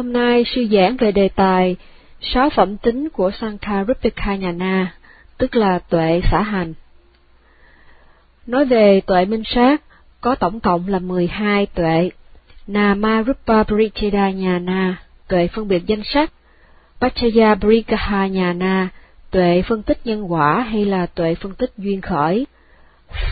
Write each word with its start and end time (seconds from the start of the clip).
Hôm 0.00 0.12
nay 0.12 0.44
sư 0.54 0.66
giảng 0.70 0.96
về 0.96 1.12
đề 1.12 1.28
tài 1.28 1.76
sáu 2.20 2.50
phẩm 2.50 2.76
tính 2.76 3.08
của 3.10 3.30
Sankarupika 3.40 4.34
Nhana, 4.34 4.94
tức 5.38 5.56
là 5.56 5.78
tuệ 5.78 6.20
xã 6.30 6.42
hành. 6.42 6.74
Nói 8.46 8.64
về 8.64 9.00
tuệ 9.06 9.24
minh 9.24 9.42
sát, 9.44 9.82
có 10.20 10.34
tổng 10.34 10.60
cộng 10.60 10.88
là 10.88 10.98
12 10.98 11.66
tuệ. 11.66 12.10
Namarupa 12.66 13.62
Paricheda 13.62 14.30
Nhana, 14.30 14.96
tuệ 15.28 15.48
phân 15.48 15.68
biệt 15.68 15.86
danh 15.86 16.02
sắc. 16.04 16.32
Pachaya 17.00 17.54
Brikaha 17.54 18.26
Nhana, 18.26 18.88
tuệ 19.30 19.62
phân 19.62 19.82
tích 19.82 19.98
nhân 20.04 20.32
quả 20.32 20.60
hay 20.60 20.84
là 20.84 21.06
tuệ 21.06 21.34
phân 21.34 21.54
tích 21.54 21.72
duyên 21.78 22.00
khởi. 22.00 22.46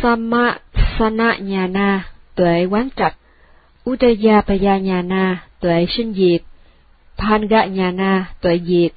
Samasana 0.02 1.36
Nhana, 1.40 2.04
tuệ 2.34 2.64
quán 2.64 2.88
trạch. 2.96 3.16
Udayapaya 3.90 4.78
Nhana, 4.78 5.42
tuệ 5.60 5.86
sinh 5.96 6.14
diệt. 6.14 6.47
Panga 7.18 7.64
Nhana, 7.64 8.24
tuệ 8.40 8.60
diệt. 8.66 8.92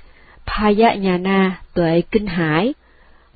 Paya 0.46 0.96
Nhana, 0.96 1.52
tuệ 1.74 2.02
kinh 2.12 2.28
hải. 2.28 2.74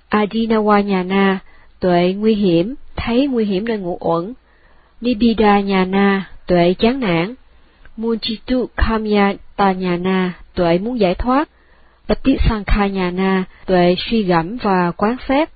Adinawa 0.10 0.80
Nhana, 0.80 1.40
tuệ 1.80 2.14
nguy 2.18 2.36
hiểm, 2.36 2.76
thấy 2.96 3.28
nguy 3.28 3.46
hiểm 3.46 3.68
nơi 3.68 3.78
ngủ 3.78 3.98
uẩn. 4.00 4.34
Nibida 5.02 5.60
Nhana, 5.60 6.30
tuệ 6.48 6.74
chán 6.74 7.00
nản. 7.00 7.36
Munchitu 7.98 8.68
Kamya 8.76 9.34
Tanyana, 9.56 10.32
tuệ 10.56 10.78
muốn 10.78 11.00
giải 11.00 11.16
thoát. 11.16 11.50
Patisankha 12.08 12.88
Nhana, 12.88 13.44
tuệ 13.66 13.96
suy 13.98 14.24
gẫm 14.24 14.58
và 14.58 14.92
quán 14.92 15.16
xét. 15.28 15.50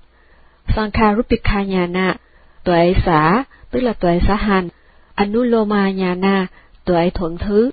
Sankarupika 0.75 1.63
Nhana, 1.63 2.15
tuệ 2.63 2.93
xả, 3.05 3.43
tức 3.71 3.79
là 3.79 3.93
tuệ 3.93 4.19
xả 4.27 4.35
hành. 4.35 4.69
Anuloma 5.15 5.91
Nhana, 5.91 6.47
tuệ 6.85 7.09
thuận 7.09 7.37
thứ. 7.37 7.71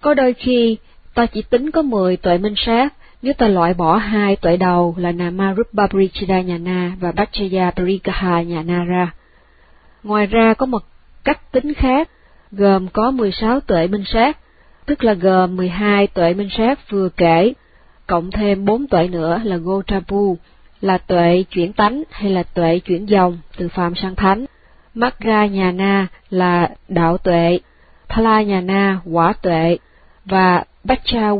Có 0.00 0.14
đôi 0.14 0.34
khi, 0.34 0.76
ta 1.14 1.26
chỉ 1.26 1.42
tính 1.42 1.70
có 1.70 1.82
10 1.82 2.16
tuệ 2.16 2.38
minh 2.38 2.54
sát, 2.56 2.94
nếu 3.22 3.32
ta 3.34 3.48
loại 3.48 3.74
bỏ 3.74 3.96
hai 3.96 4.36
tuệ 4.36 4.56
đầu 4.56 4.94
là 4.98 5.12
Namarupa 5.12 5.86
Parichida 5.86 6.40
Nhana 6.40 6.92
và 7.00 7.12
Bachaya 7.12 7.70
Parikaha 7.70 8.42
Nhana 8.42 8.84
ra. 8.84 9.12
Ngoài 10.02 10.26
ra 10.26 10.54
có 10.54 10.66
một 10.66 10.82
cách 11.24 11.52
tính 11.52 11.74
khác, 11.74 12.08
gồm 12.52 12.88
có 12.88 13.10
16 13.10 13.60
tuệ 13.60 13.86
minh 13.86 14.04
sát, 14.06 14.38
tức 14.86 15.04
là 15.04 15.14
gồm 15.14 15.56
12 15.56 16.06
tuệ 16.06 16.34
minh 16.34 16.48
sát 16.56 16.90
vừa 16.90 17.08
kể, 17.08 17.52
cộng 18.06 18.30
thêm 18.30 18.64
4 18.64 18.86
tuệ 18.86 19.08
nữa 19.08 19.40
là 19.44 19.56
Gotapu, 19.56 20.36
là 20.80 20.98
tuệ 20.98 21.44
chuyển 21.50 21.72
tánh 21.72 22.02
hay 22.10 22.30
là 22.30 22.42
tuệ 22.42 22.78
chuyển 22.78 23.06
dòng 23.06 23.38
từ 23.56 23.68
phàm 23.68 23.94
sang 23.94 24.14
thánh. 24.14 24.44
Magga 24.94 25.46
nhà 25.46 25.72
na 25.72 26.06
là 26.30 26.70
đạo 26.88 27.18
tuệ, 27.18 27.58
Phala 28.08 28.42
nhà 28.42 28.60
na 28.60 29.00
quả 29.04 29.32
tuệ, 29.32 29.78
và 30.26 30.64
Bacha 30.84 31.30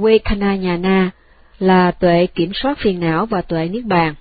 Nhana 0.58 1.10
là 1.58 1.90
tuệ 1.90 2.26
kiểm 2.26 2.52
soát 2.54 2.78
phiền 2.78 3.00
não 3.00 3.26
và 3.26 3.42
tuệ 3.42 3.68
niết 3.68 3.84
bàn. 3.84 4.14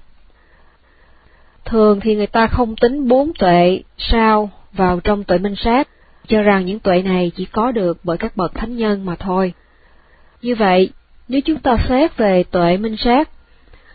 Thường 1.66 1.99
thì 1.99 2.16
người 2.16 2.27
ta 2.27 2.47
không 2.47 2.75
tính 2.75 3.07
bốn 3.07 3.33
tuệ 3.33 3.81
sao 3.97 4.49
vào 4.73 4.99
trong 4.99 5.23
tuệ 5.23 5.38
minh 5.38 5.55
sát, 5.55 5.88
cho 6.27 6.41
rằng 6.41 6.66
những 6.66 6.80
tuệ 6.80 7.02
này 7.02 7.31
chỉ 7.35 7.45
có 7.45 7.72
được 7.72 7.97
bởi 8.03 8.17
các 8.17 8.38
bậc 8.38 8.53
thánh 8.55 8.77
nhân 8.77 9.05
mà 9.05 9.16
thôi. 9.16 9.53
Như 10.41 10.55
vậy, 10.55 10.89
nếu 11.27 11.41
chúng 11.41 11.59
ta 11.59 11.77
xét 11.89 12.17
về 12.17 12.44
tuệ 12.44 12.77
minh 12.77 12.97
sát, 12.97 13.29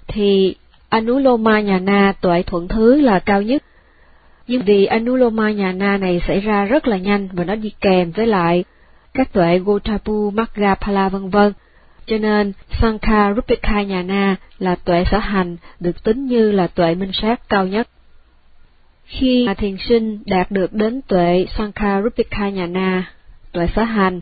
thì 0.07 0.55
Anuloma 0.89 1.61
nhà 1.61 1.79
na 1.79 2.13
tuệ 2.21 2.43
thuận 2.43 2.69
thứ 2.69 3.01
là 3.01 3.19
cao 3.19 3.43
nhất. 3.43 3.63
Nhưng 4.47 4.63
vì 4.63 4.87
Anuloma 4.87 5.51
nhà 5.51 5.73
na 5.73 5.97
này 5.97 6.21
xảy 6.27 6.41
ra 6.41 6.65
rất 6.65 6.89
là 6.89 6.97
nhanh 6.97 7.29
và 7.33 7.45
nó 7.45 7.55
đi 7.55 7.73
kèm 7.81 8.11
với 8.11 8.27
lại 8.27 8.65
các 9.15 9.33
tuệ 9.33 9.59
Gotapu, 9.59 10.31
Magapala 10.31 11.09
vân 11.09 11.31
vân, 11.31 11.53
cho 12.07 12.19
nên 12.19 12.53
Sankha 12.81 13.35
Rupika 13.35 13.83
nhà 13.83 14.03
na 14.03 14.37
là 14.59 14.75
tuệ 14.75 15.05
sở 15.11 15.19
hành 15.19 15.57
được 15.81 16.05
tính 16.05 16.27
như 16.27 16.53
là 16.53 16.67
tuệ 16.67 16.95
minh 16.95 17.11
sát 17.13 17.49
cao 17.49 17.67
nhất. 17.67 17.89
Khi 19.05 19.47
mà 19.47 19.55
thiền 19.55 19.77
sinh 19.89 20.23
đạt 20.27 20.51
được 20.51 20.73
đến 20.73 21.01
tuệ 21.03 21.47
Sankha 21.59 22.03
Rupika 22.03 22.49
nhà 22.49 22.67
na, 22.67 23.13
tuệ 23.53 23.67
sở 23.77 23.83
hành, 23.83 24.21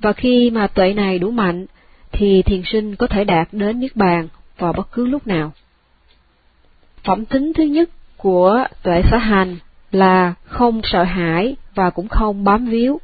và 0.00 0.12
khi 0.12 0.50
mà 0.50 0.66
tuệ 0.66 0.92
này 0.92 1.18
đủ 1.18 1.30
mạnh, 1.30 1.66
thì 2.12 2.42
thiền 2.42 2.62
sinh 2.66 2.96
có 2.96 3.06
thể 3.06 3.24
đạt 3.24 3.48
đến 3.52 3.80
Niết 3.80 3.96
Bàn 3.96 4.28
vào 4.58 4.72
bất 4.72 4.92
cứ 4.92 5.06
lúc 5.06 5.26
nào. 5.26 5.52
Phẩm 7.04 7.24
tính 7.24 7.52
thứ 7.52 7.62
nhất 7.62 7.90
của 8.16 8.64
tuệ 8.82 9.02
sở 9.10 9.16
hành 9.16 9.56
là 9.92 10.34
không 10.44 10.80
sợ 10.84 11.02
hãi 11.02 11.56
và 11.74 11.90
cũng 11.90 12.08
không 12.08 12.44
bám 12.44 12.66
víu, 12.66 13.00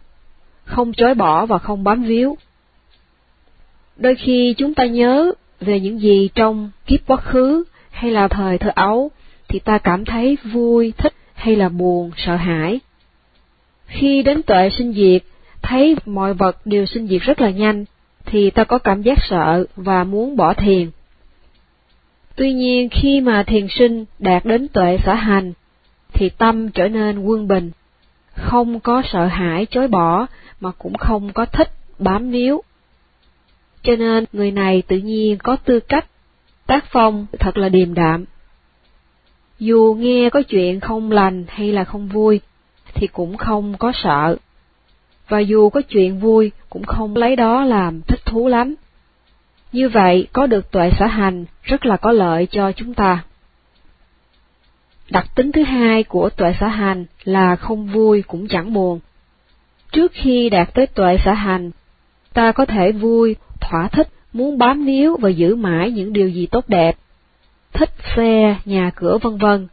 không 0.70 0.92
chối 0.92 1.14
bỏ 1.14 1.46
và 1.46 1.58
không 1.58 1.84
bám 1.84 2.02
víu. 2.02 2.36
Đôi 3.96 4.14
khi 4.14 4.54
chúng 4.58 4.74
ta 4.74 4.86
nhớ 4.86 5.32
về 5.60 5.80
những 5.80 6.00
gì 6.00 6.28
trong 6.34 6.70
kiếp 6.86 7.00
quá 7.06 7.16
khứ 7.16 7.64
hay 7.90 8.10
là 8.10 8.28
thời 8.28 8.58
thơ 8.58 8.70
ấu, 8.74 9.10
thì 9.48 9.58
ta 9.58 9.78
cảm 9.78 10.04
thấy 10.04 10.36
vui, 10.52 10.92
thích 10.96 11.14
hay 11.34 11.56
là 11.56 11.68
buồn, 11.68 12.10
sợ 12.16 12.36
hãi. 12.36 12.80
Khi 13.86 14.22
đến 14.22 14.42
tuệ 14.42 14.70
sinh 14.78 14.92
diệt, 14.92 15.22
thấy 15.62 15.96
mọi 16.06 16.34
vật 16.34 16.56
đều 16.64 16.86
sinh 16.86 17.06
diệt 17.06 17.22
rất 17.22 17.40
là 17.40 17.50
nhanh, 17.50 17.84
thì 18.26 18.50
ta 18.50 18.64
có 18.64 18.78
cảm 18.78 19.02
giác 19.02 19.18
sợ 19.28 19.64
và 19.76 20.04
muốn 20.04 20.36
bỏ 20.36 20.54
thiền. 20.54 20.90
Tuy 22.36 22.52
nhiên 22.52 22.88
khi 22.88 23.20
mà 23.20 23.42
thiền 23.42 23.66
sinh 23.70 24.04
đạt 24.18 24.44
đến 24.44 24.68
tuệ 24.68 24.98
sở 25.04 25.14
hành, 25.14 25.52
thì 26.12 26.28
tâm 26.28 26.70
trở 26.70 26.88
nên 26.88 27.18
quân 27.18 27.48
bình, 27.48 27.70
không 28.34 28.80
có 28.80 29.02
sợ 29.12 29.26
hãi 29.26 29.66
chối 29.66 29.88
bỏ 29.88 30.26
mà 30.60 30.70
cũng 30.78 30.94
không 30.98 31.32
có 31.32 31.46
thích 31.46 31.70
bám 31.98 32.30
níu. 32.30 32.62
Cho 33.82 33.96
nên 33.96 34.24
người 34.32 34.50
này 34.50 34.82
tự 34.82 34.96
nhiên 34.96 35.38
có 35.38 35.56
tư 35.56 35.80
cách, 35.80 36.06
tác 36.66 36.84
phong 36.92 37.26
thật 37.38 37.58
là 37.58 37.68
điềm 37.68 37.94
đạm. 37.94 38.24
Dù 39.58 39.96
nghe 39.98 40.30
có 40.30 40.42
chuyện 40.42 40.80
không 40.80 41.12
lành 41.12 41.44
hay 41.48 41.72
là 41.72 41.84
không 41.84 42.08
vui, 42.08 42.40
thì 42.94 43.06
cũng 43.06 43.36
không 43.36 43.74
có 43.78 43.92
sợ. 43.94 44.36
Và 45.28 45.38
dù 45.38 45.70
có 45.70 45.80
chuyện 45.80 46.18
vui, 46.18 46.52
cũng 46.70 46.84
không 46.84 47.16
lấy 47.16 47.36
đó 47.36 47.64
làm 47.64 48.00
thích 48.02 48.20
thú 48.24 48.48
lắm. 48.48 48.74
Như 49.72 49.88
vậy, 49.88 50.28
có 50.32 50.46
được 50.46 50.70
tuệ 50.70 50.90
xã 50.98 51.06
hành 51.06 51.44
rất 51.62 51.86
là 51.86 51.96
có 51.96 52.12
lợi 52.12 52.46
cho 52.46 52.72
chúng 52.72 52.94
ta. 52.94 53.24
Đặc 55.10 55.26
tính 55.34 55.52
thứ 55.52 55.62
hai 55.62 56.02
của 56.02 56.30
tuệ 56.30 56.54
xã 56.60 56.68
hành 56.68 57.04
là 57.24 57.56
không 57.56 57.86
vui 57.86 58.22
cũng 58.22 58.48
chẳng 58.48 58.72
buồn. 58.72 59.00
Trước 59.92 60.12
khi 60.14 60.48
đạt 60.48 60.74
tới 60.74 60.86
tuệ 60.86 61.16
xã 61.24 61.34
hành, 61.34 61.70
ta 62.32 62.52
có 62.52 62.64
thể 62.64 62.92
vui, 62.92 63.36
thỏa 63.60 63.88
thích, 63.88 64.08
muốn 64.32 64.58
bám 64.58 64.84
níu 64.84 65.16
và 65.16 65.28
giữ 65.28 65.56
mãi 65.56 65.90
những 65.90 66.12
điều 66.12 66.28
gì 66.28 66.46
tốt 66.46 66.68
đẹp, 66.68 66.96
thích 67.72 67.90
xe, 68.16 68.56
nhà 68.64 68.90
cửa 68.96 69.18
vân 69.22 69.38
vân. 69.38 69.68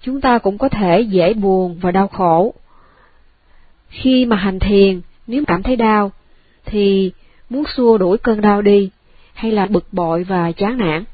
Chúng 0.00 0.20
ta 0.20 0.38
cũng 0.38 0.58
có 0.58 0.68
thể 0.68 1.00
dễ 1.00 1.34
buồn 1.34 1.78
và 1.80 1.90
đau 1.90 2.08
khổ. 2.08 2.54
Khi 3.88 4.26
mà 4.26 4.36
hành 4.36 4.58
thiền, 4.58 5.00
nếu 5.26 5.44
cảm 5.46 5.62
thấy 5.62 5.76
đau, 5.76 6.12
thì 6.64 7.12
muốn 7.50 7.64
xua 7.76 7.98
đuổi 7.98 8.18
cơn 8.18 8.40
đau 8.40 8.62
đi, 8.62 8.90
hay 9.34 9.52
là 9.52 9.66
bực 9.66 9.92
bội 9.92 10.24
và 10.24 10.52
chán 10.52 10.78
nản. 10.78 11.04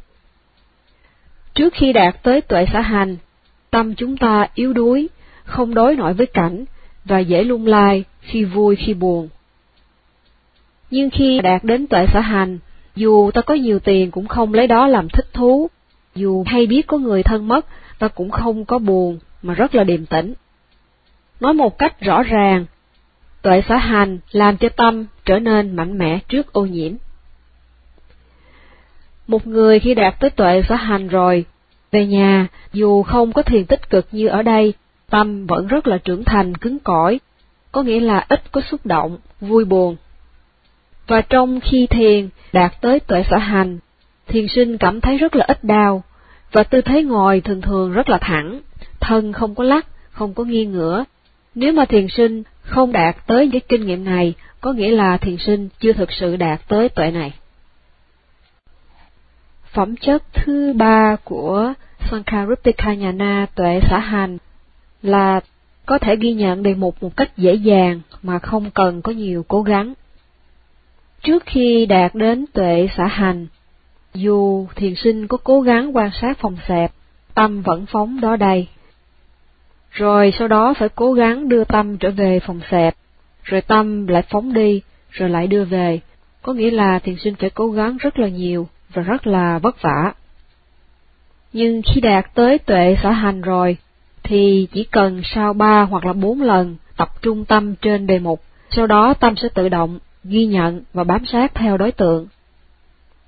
Trước 1.54 1.74
khi 1.74 1.92
đạt 1.92 2.22
tới 2.22 2.40
tuệ 2.40 2.64
xã 2.72 2.80
hành, 2.80 3.16
tâm 3.70 3.94
chúng 3.94 4.16
ta 4.16 4.46
yếu 4.54 4.72
đuối, 4.72 5.08
không 5.44 5.74
đối 5.74 5.96
nội 5.96 6.14
với 6.14 6.26
cảnh, 6.26 6.64
và 7.08 7.18
dễ 7.18 7.44
lung 7.44 7.66
lai 7.66 8.04
khi 8.20 8.44
vui 8.44 8.76
khi 8.76 8.94
buồn. 8.94 9.28
Nhưng 10.90 11.10
khi 11.10 11.40
đạt 11.40 11.64
đến 11.64 11.86
tuệ 11.86 12.06
sở 12.12 12.20
hành, 12.20 12.58
dù 12.96 13.30
ta 13.30 13.40
có 13.40 13.54
nhiều 13.54 13.78
tiền 13.78 14.10
cũng 14.10 14.26
không 14.26 14.54
lấy 14.54 14.66
đó 14.66 14.86
làm 14.86 15.08
thích 15.08 15.26
thú, 15.32 15.68
dù 16.14 16.44
hay 16.46 16.66
biết 16.66 16.86
có 16.86 16.98
người 16.98 17.22
thân 17.22 17.48
mất, 17.48 17.66
ta 17.98 18.08
cũng 18.08 18.30
không 18.30 18.64
có 18.64 18.78
buồn, 18.78 19.18
mà 19.42 19.54
rất 19.54 19.74
là 19.74 19.84
điềm 19.84 20.06
tĩnh. 20.06 20.34
Nói 21.40 21.54
một 21.54 21.78
cách 21.78 22.00
rõ 22.00 22.22
ràng, 22.22 22.66
tuệ 23.42 23.62
xã 23.68 23.76
hành 23.76 24.18
làm 24.30 24.56
cho 24.56 24.68
tâm 24.68 25.06
trở 25.24 25.38
nên 25.38 25.76
mạnh 25.76 25.98
mẽ 25.98 26.18
trước 26.28 26.52
ô 26.52 26.66
nhiễm. 26.66 26.92
Một 29.26 29.46
người 29.46 29.80
khi 29.80 29.94
đạt 29.94 30.20
tới 30.20 30.30
tuệ 30.30 30.62
xã 30.68 30.76
hành 30.76 31.08
rồi, 31.08 31.44
về 31.90 32.06
nhà, 32.06 32.46
dù 32.72 33.02
không 33.02 33.32
có 33.32 33.42
thiền 33.42 33.64
tích 33.64 33.90
cực 33.90 34.06
như 34.12 34.26
ở 34.28 34.42
đây, 34.42 34.74
tâm 35.10 35.46
vẫn 35.46 35.66
rất 35.66 35.86
là 35.86 35.98
trưởng 35.98 36.24
thành 36.24 36.56
cứng 36.56 36.78
cỏi, 36.78 37.20
có 37.72 37.82
nghĩa 37.82 38.00
là 38.00 38.26
ít 38.28 38.52
có 38.52 38.60
xúc 38.70 38.86
động, 38.86 39.18
vui 39.40 39.64
buồn. 39.64 39.96
Và 41.06 41.20
trong 41.20 41.60
khi 41.60 41.86
thiền 41.86 42.28
đạt 42.52 42.72
tới 42.80 43.00
tuệ 43.00 43.22
sở 43.30 43.36
hành, 43.36 43.78
thiền 44.26 44.46
sinh 44.48 44.78
cảm 44.78 45.00
thấy 45.00 45.18
rất 45.18 45.36
là 45.36 45.44
ít 45.48 45.64
đau, 45.64 46.02
và 46.52 46.62
tư 46.62 46.80
thế 46.80 47.02
ngồi 47.02 47.40
thường 47.40 47.60
thường 47.60 47.92
rất 47.92 48.08
là 48.08 48.18
thẳng, 48.18 48.60
thân 49.00 49.32
không 49.32 49.54
có 49.54 49.64
lắc, 49.64 49.86
không 50.10 50.34
có 50.34 50.44
nghiêng 50.44 50.72
ngửa. 50.72 51.04
Nếu 51.54 51.72
mà 51.72 51.84
thiền 51.84 52.06
sinh 52.08 52.42
không 52.62 52.92
đạt 52.92 53.16
tới 53.26 53.48
những 53.48 53.62
kinh 53.68 53.86
nghiệm 53.86 54.04
này, 54.04 54.34
có 54.60 54.72
nghĩa 54.72 54.90
là 54.90 55.16
thiền 55.16 55.36
sinh 55.36 55.68
chưa 55.80 55.92
thực 55.92 56.12
sự 56.12 56.36
đạt 56.36 56.60
tới 56.68 56.88
tuệ 56.88 57.10
này. 57.10 57.34
Phẩm 59.72 59.96
chất 59.96 60.22
thứ 60.32 60.72
ba 60.76 61.16
của 61.24 61.72
Sankarupika 62.10 62.94
Nhana 62.94 63.46
tuệ 63.54 63.80
xã 63.90 63.98
hành 63.98 64.38
là 65.02 65.40
có 65.86 65.98
thể 65.98 66.16
ghi 66.16 66.32
nhận 66.32 66.62
đề 66.62 66.74
mục 66.74 67.02
một 67.02 67.16
cách 67.16 67.36
dễ 67.36 67.54
dàng 67.54 68.00
mà 68.22 68.38
không 68.38 68.70
cần 68.70 69.02
có 69.02 69.12
nhiều 69.12 69.44
cố 69.48 69.62
gắng. 69.62 69.94
Trước 71.22 71.42
khi 71.46 71.86
đạt 71.86 72.14
đến 72.14 72.44
tuệ 72.52 72.88
xã 72.96 73.06
hành, 73.06 73.46
dù 74.14 74.66
thiền 74.76 74.94
sinh 74.94 75.26
có 75.26 75.36
cố 75.44 75.60
gắng 75.60 75.96
quan 75.96 76.10
sát 76.20 76.38
phòng 76.38 76.56
xẹp, 76.68 76.92
tâm 77.34 77.62
vẫn 77.62 77.86
phóng 77.86 78.20
đó 78.20 78.36
đây. 78.36 78.66
Rồi 79.90 80.32
sau 80.38 80.48
đó 80.48 80.74
phải 80.78 80.88
cố 80.88 81.12
gắng 81.12 81.48
đưa 81.48 81.64
tâm 81.64 81.98
trở 81.98 82.10
về 82.10 82.40
phòng 82.40 82.60
xẹp, 82.70 82.94
rồi 83.42 83.60
tâm 83.60 84.06
lại 84.06 84.22
phóng 84.30 84.52
đi, 84.52 84.82
rồi 85.10 85.28
lại 85.28 85.46
đưa 85.46 85.64
về, 85.64 86.00
có 86.42 86.52
nghĩa 86.52 86.70
là 86.70 86.98
thiền 86.98 87.16
sinh 87.16 87.34
phải 87.34 87.50
cố 87.50 87.68
gắng 87.68 87.96
rất 87.96 88.18
là 88.18 88.28
nhiều 88.28 88.68
và 88.94 89.02
rất 89.02 89.26
là 89.26 89.58
vất 89.58 89.82
vả. 89.82 90.12
Nhưng 91.52 91.82
khi 91.82 92.00
đạt 92.00 92.34
tới 92.34 92.58
tuệ 92.58 92.96
xã 93.02 93.12
hành 93.12 93.40
rồi, 93.40 93.76
thì 94.28 94.68
chỉ 94.72 94.84
cần 94.84 95.22
sau 95.24 95.52
ba 95.52 95.82
hoặc 95.82 96.04
là 96.04 96.12
bốn 96.12 96.42
lần 96.42 96.76
tập 96.96 97.22
trung 97.22 97.44
tâm 97.44 97.74
trên 97.74 98.06
đề 98.06 98.18
mục, 98.18 98.42
sau 98.70 98.86
đó 98.86 99.14
tâm 99.14 99.36
sẽ 99.36 99.48
tự 99.54 99.68
động 99.68 99.98
ghi 100.24 100.46
nhận 100.46 100.80
và 100.92 101.04
bám 101.04 101.26
sát 101.26 101.54
theo 101.54 101.76
đối 101.76 101.92
tượng. 101.92 102.26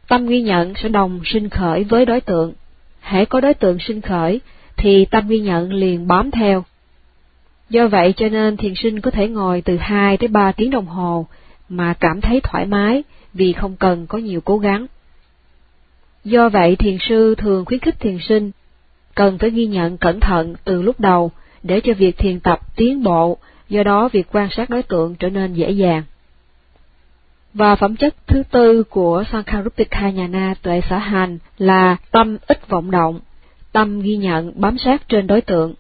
Tâm 0.09 0.27
ghi 0.27 0.43
nhận 0.43 0.75
sẽ 0.83 0.89
đồng 0.89 1.21
sinh 1.25 1.49
khởi 1.49 1.85
với 1.85 2.07
đối 2.07 2.21
tượng. 2.21 2.53
Hãy 3.01 3.27
có 3.27 3.41
đối 3.41 3.55
tượng 3.55 3.79
sinh 3.81 4.01
khởi, 4.01 4.41
thì 4.77 5.05
tâm 5.05 5.29
ghi 5.29 5.41
nhận 5.41 5.73
liền 5.73 6.07
bám 6.07 6.31
theo. 6.31 6.65
Do 7.71 7.89
vậy 7.89 8.15
cho 8.17 8.29
nên 8.29 8.57
thiền 8.57 8.75
sinh 8.77 9.01
có 9.01 9.11
thể 9.11 9.29
ngồi 9.29 9.63
từ 9.63 9.77
2 9.77 10.17
tới 10.17 10.29
3 10.29 10.53
tiếng 10.53 10.71
đồng 10.71 10.87
hồ 10.87 11.27
mà 11.69 11.95
cảm 12.01 12.21
thấy 12.21 12.41
thoải 12.41 12.67
mái 12.67 13.03
vì 13.35 13.53
không 13.53 13.77
cần 13.77 14.07
có 14.07 14.19
nhiều 14.19 14.41
cố 14.41 14.59
gắng. 14.59 14.87
Do 16.25 16.49
vậy 16.49 16.77
thiền 16.77 16.97
sư 17.09 17.35
thường 17.35 17.65
khuyến 17.65 17.81
khích 17.81 18.01
thiền 18.01 18.19
sinh 18.29 18.51
cần 19.21 19.39
phải 19.39 19.51
ghi 19.51 19.67
nhận 19.67 19.97
cẩn 19.97 20.21
thận 20.21 20.55
từ 20.65 20.83
lúc 20.83 21.01
đầu 21.01 21.31
để 21.63 21.81
cho 21.81 21.93
việc 21.95 22.19
thiền 22.19 22.41
tập 22.41 22.61
tiến 22.77 23.03
bộ, 23.03 23.37
do 23.69 23.83
đó 23.83 24.09
việc 24.13 24.27
quan 24.33 24.49
sát 24.51 24.71
đối 24.71 24.83
tượng 24.83 25.15
trở 25.15 25.31
nên 25.31 25.55
dễ 25.55 25.71
dàng. 25.71 26.03
Và 27.55 27.77
phẩm 27.77 27.97
chất 27.97 28.15
thứ 28.27 28.43
tư 28.51 28.83
của 28.83 29.25
Sankarupika 29.33 30.11
Nhana 30.11 30.55
tuệ 30.63 30.81
xã 30.91 30.99
hành 30.99 31.39
là 31.59 31.97
tâm 32.11 32.37
ít 32.47 32.69
vọng 32.69 32.91
động, 32.91 33.21
tâm 33.73 34.01
ghi 34.01 34.17
nhận 34.17 34.53
bám 34.55 34.79
sát 34.79 35.09
trên 35.09 35.27
đối 35.27 35.41
tượng. 35.41 35.75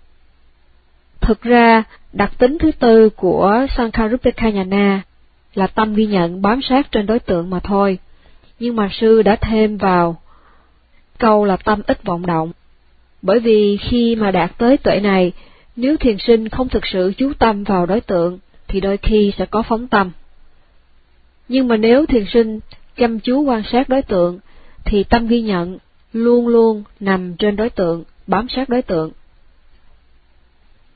Thực 1.20 1.42
ra, 1.42 1.84
đặc 2.12 2.32
tính 2.38 2.58
thứ 2.60 2.72
tư 2.72 3.08
của 3.08 3.66
Sankarupika 3.76 4.50
Nhana 4.50 5.02
là 5.54 5.66
tâm 5.66 5.94
ghi 5.94 6.06
nhận 6.06 6.42
bám 6.42 6.60
sát 6.62 6.92
trên 6.92 7.06
đối 7.06 7.18
tượng 7.18 7.50
mà 7.50 7.60
thôi, 7.60 7.98
nhưng 8.58 8.76
mà 8.76 8.88
sư 8.92 9.22
đã 9.22 9.36
thêm 9.36 9.76
vào 9.76 10.16
câu 11.18 11.44
là 11.44 11.56
tâm 11.56 11.82
ít 11.86 12.04
vọng 12.04 12.26
động. 12.26 12.52
Bởi 13.22 13.40
vì 13.40 13.76
khi 13.76 14.16
mà 14.16 14.30
đạt 14.30 14.58
tới 14.58 14.76
tuệ 14.76 15.00
này, 15.00 15.32
nếu 15.76 15.96
thiền 15.96 16.16
sinh 16.18 16.48
không 16.48 16.68
thực 16.68 16.86
sự 16.86 17.12
chú 17.16 17.32
tâm 17.38 17.64
vào 17.64 17.86
đối 17.86 18.00
tượng, 18.00 18.38
thì 18.68 18.80
đôi 18.80 18.96
khi 18.96 19.32
sẽ 19.38 19.46
có 19.46 19.62
phóng 19.62 19.88
tâm. 19.88 20.10
Nhưng 21.48 21.68
mà 21.68 21.76
nếu 21.76 22.06
thiền 22.06 22.24
sinh 22.32 22.60
chăm 22.96 23.20
chú 23.20 23.42
quan 23.42 23.62
sát 23.72 23.88
đối 23.88 24.02
tượng, 24.02 24.38
thì 24.84 25.04
tâm 25.04 25.28
ghi 25.28 25.40
nhận 25.40 25.78
luôn 26.12 26.48
luôn 26.48 26.82
nằm 27.00 27.34
trên 27.34 27.56
đối 27.56 27.70
tượng, 27.70 28.04
bám 28.26 28.46
sát 28.48 28.68
đối 28.68 28.82
tượng. 28.82 29.10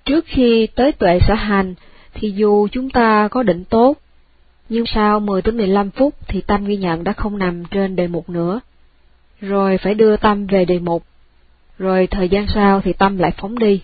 Trước 0.05 0.25
khi 0.27 0.67
tới 0.67 0.93
tuệ 0.93 1.19
sở 1.29 1.35
hành, 1.35 1.75
thì 2.15 2.31
dù 2.31 2.69
chúng 2.69 2.91
ta 2.91 3.29
có 3.29 3.43
định 3.43 3.65
tốt, 3.65 3.99
nhưng 4.69 4.87
sau 4.87 5.21
10 5.21 5.43
tới 5.43 5.53
15 5.53 5.91
phút 5.91 6.15
thì 6.29 6.41
tâm 6.41 6.65
ghi 6.65 6.77
nhận 6.77 7.05
đã 7.05 7.13
không 7.13 7.39
nằm 7.39 7.65
trên 7.65 7.97
đề 7.97 8.07
mục 8.07 8.29
nữa. 8.29 8.61
Rồi 9.41 9.79
phải 9.79 9.95
đưa 9.95 10.17
tâm 10.17 10.47
về 10.47 10.65
đề 10.65 10.79
mục, 10.79 11.05
rồi 11.79 12.07
thời 12.07 12.29
gian 12.29 12.47
sau 12.55 12.81
thì 12.81 12.93
tâm 12.93 13.19
lại 13.19 13.31
phóng 13.39 13.59
đi. 13.59 13.81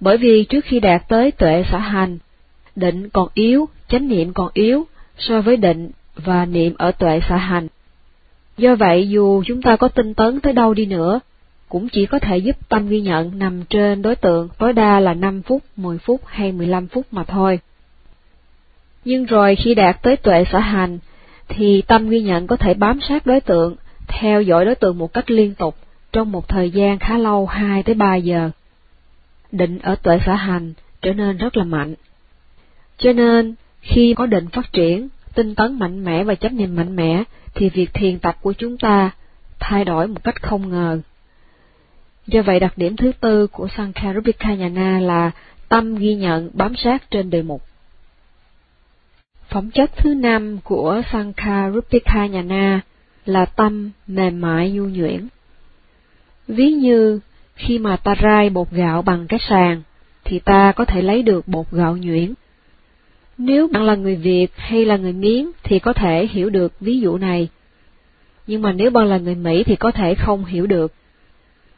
Bởi 0.00 0.16
vì 0.16 0.44
trước 0.44 0.64
khi 0.64 0.80
đạt 0.80 1.08
tới 1.08 1.30
tuệ 1.30 1.64
sở 1.70 1.78
hành, 1.78 2.18
định 2.76 3.08
còn 3.08 3.28
yếu, 3.34 3.68
chánh 3.88 4.08
niệm 4.08 4.32
còn 4.32 4.50
yếu 4.54 4.86
so 5.18 5.40
với 5.40 5.56
định 5.56 5.90
và 6.16 6.46
niệm 6.46 6.74
ở 6.78 6.92
tuệ 6.92 7.20
sở 7.28 7.36
hành. 7.36 7.68
Do 8.58 8.74
vậy 8.74 9.08
dù 9.08 9.42
chúng 9.46 9.62
ta 9.62 9.76
có 9.76 9.88
tinh 9.88 10.14
tấn 10.14 10.40
tới 10.40 10.52
đâu 10.52 10.74
đi 10.74 10.86
nữa, 10.86 11.20
cũng 11.68 11.88
chỉ 11.88 12.06
có 12.06 12.18
thể 12.18 12.36
giúp 12.36 12.56
tâm 12.68 12.88
ghi 12.88 13.00
nhận 13.00 13.38
nằm 13.38 13.64
trên 13.64 14.02
đối 14.02 14.16
tượng 14.16 14.48
tối 14.58 14.72
đa 14.72 15.00
là 15.00 15.14
5 15.14 15.42
phút, 15.42 15.62
10 15.76 15.98
phút 15.98 16.20
hay 16.26 16.52
15 16.52 16.86
phút 16.86 17.06
mà 17.10 17.24
thôi. 17.24 17.60
Nhưng 19.04 19.24
rồi 19.24 19.56
khi 19.56 19.74
đạt 19.74 20.02
tới 20.02 20.16
tuệ 20.16 20.44
sở 20.52 20.58
hành, 20.58 20.98
thì 21.48 21.82
tâm 21.82 22.08
ghi 22.08 22.20
nhận 22.20 22.46
có 22.46 22.56
thể 22.56 22.74
bám 22.74 22.98
sát 23.08 23.26
đối 23.26 23.40
tượng, 23.40 23.76
theo 24.08 24.42
dõi 24.42 24.64
đối 24.64 24.74
tượng 24.74 24.98
một 24.98 25.12
cách 25.12 25.30
liên 25.30 25.54
tục 25.54 25.76
trong 26.12 26.32
một 26.32 26.48
thời 26.48 26.70
gian 26.70 26.98
khá 26.98 27.18
lâu 27.18 27.46
2 27.46 27.82
tới 27.82 27.94
3 27.94 28.16
giờ. 28.16 28.50
Định 29.52 29.78
ở 29.78 29.94
tuệ 29.94 30.18
sở 30.26 30.34
hành 30.34 30.72
trở 31.02 31.12
nên 31.12 31.36
rất 31.36 31.56
là 31.56 31.64
mạnh. 31.64 31.94
Cho 32.98 33.12
nên, 33.12 33.54
khi 33.80 34.14
có 34.16 34.26
định 34.26 34.48
phát 34.48 34.72
triển, 34.72 35.08
tinh 35.34 35.54
tấn 35.54 35.78
mạnh 35.78 36.04
mẽ 36.04 36.24
và 36.24 36.34
chấp 36.34 36.52
niệm 36.52 36.76
mạnh 36.76 36.96
mẽ, 36.96 37.24
thì 37.54 37.68
việc 37.68 37.94
thiền 37.94 38.18
tập 38.18 38.36
của 38.40 38.52
chúng 38.52 38.78
ta 38.78 39.10
thay 39.60 39.84
đổi 39.84 40.06
một 40.06 40.24
cách 40.24 40.42
không 40.42 40.70
ngờ. 40.70 41.00
Do 42.26 42.42
vậy 42.42 42.60
đặc 42.60 42.72
điểm 42.78 42.96
thứ 42.96 43.12
tư 43.20 43.46
của 43.46 43.68
Sankarupikayana 43.76 45.00
là 45.00 45.30
tâm 45.68 45.94
ghi 45.94 46.14
nhận 46.14 46.50
bám 46.52 46.76
sát 46.76 47.10
trên 47.10 47.30
đề 47.30 47.42
mục. 47.42 47.62
Phẩm 49.48 49.70
chất 49.70 49.90
thứ 49.96 50.14
năm 50.14 50.58
của 50.64 51.02
Sankarupikayana 51.12 52.80
là 53.26 53.44
tâm 53.44 53.90
mềm 54.06 54.40
mại 54.40 54.70
nhu 54.70 54.84
nhuyễn. 54.84 55.28
Ví 56.48 56.72
như 56.72 57.20
khi 57.56 57.78
mà 57.78 57.96
ta 57.96 58.14
rai 58.22 58.50
bột 58.50 58.70
gạo 58.70 59.02
bằng 59.02 59.26
cái 59.26 59.40
sàn, 59.48 59.82
thì 60.24 60.38
ta 60.38 60.72
có 60.72 60.84
thể 60.84 61.02
lấy 61.02 61.22
được 61.22 61.48
bột 61.48 61.66
gạo 61.70 61.96
nhuyễn. 61.96 62.34
Nếu 63.38 63.68
bạn 63.68 63.82
là 63.82 63.94
người 63.94 64.16
Việt 64.16 64.48
hay 64.56 64.84
là 64.84 64.96
người 64.96 65.12
Miến 65.12 65.46
thì 65.62 65.78
có 65.78 65.92
thể 65.92 66.26
hiểu 66.26 66.50
được 66.50 66.72
ví 66.80 67.00
dụ 67.00 67.18
này. 67.18 67.48
Nhưng 68.46 68.62
mà 68.62 68.72
nếu 68.72 68.90
bạn 68.90 69.06
là 69.06 69.18
người 69.18 69.34
Mỹ 69.34 69.64
thì 69.64 69.76
có 69.76 69.90
thể 69.90 70.14
không 70.14 70.44
hiểu 70.44 70.66
được. 70.66 70.92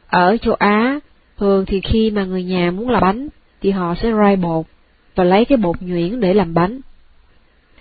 Ở 0.07 0.37
châu 0.37 0.53
Á, 0.53 0.99
thường 1.37 1.65
thì 1.65 1.81
khi 1.81 2.11
mà 2.11 2.25
người 2.25 2.43
nhà 2.43 2.71
muốn 2.71 2.89
làm 2.89 3.01
bánh, 3.01 3.27
thì 3.61 3.71
họ 3.71 3.95
sẽ 4.01 4.11
rai 4.11 4.35
bột, 4.35 4.65
và 5.15 5.23
lấy 5.23 5.45
cái 5.45 5.57
bột 5.57 5.81
nhuyễn 5.81 6.19
để 6.19 6.33
làm 6.33 6.53
bánh. 6.53 6.79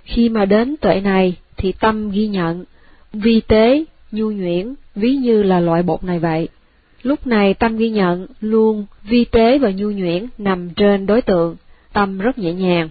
Khi 0.04 0.28
mà 0.28 0.44
đến 0.44 0.76
tuệ 0.76 1.00
này, 1.00 1.36
thì 1.56 1.72
tâm 1.72 2.10
ghi 2.10 2.26
nhận, 2.26 2.64
vi 3.12 3.40
tế, 3.40 3.84
nhu 4.12 4.30
nhuyễn, 4.30 4.74
ví 4.94 5.16
như 5.16 5.42
là 5.42 5.60
loại 5.60 5.82
bột 5.82 6.04
này 6.04 6.18
vậy. 6.18 6.48
Lúc 7.04 7.26
này 7.26 7.54
tâm 7.54 7.76
ghi 7.76 7.90
nhận 7.90 8.26
luôn 8.40 8.86
vi 9.02 9.24
tế 9.24 9.58
và 9.58 9.70
nhu 9.70 9.90
nhuyễn 9.90 10.26
nằm 10.38 10.70
trên 10.70 11.06
đối 11.06 11.22
tượng, 11.22 11.56
tâm 11.92 12.18
rất 12.18 12.38
nhẹ 12.38 12.52
nhàng. 12.52 12.88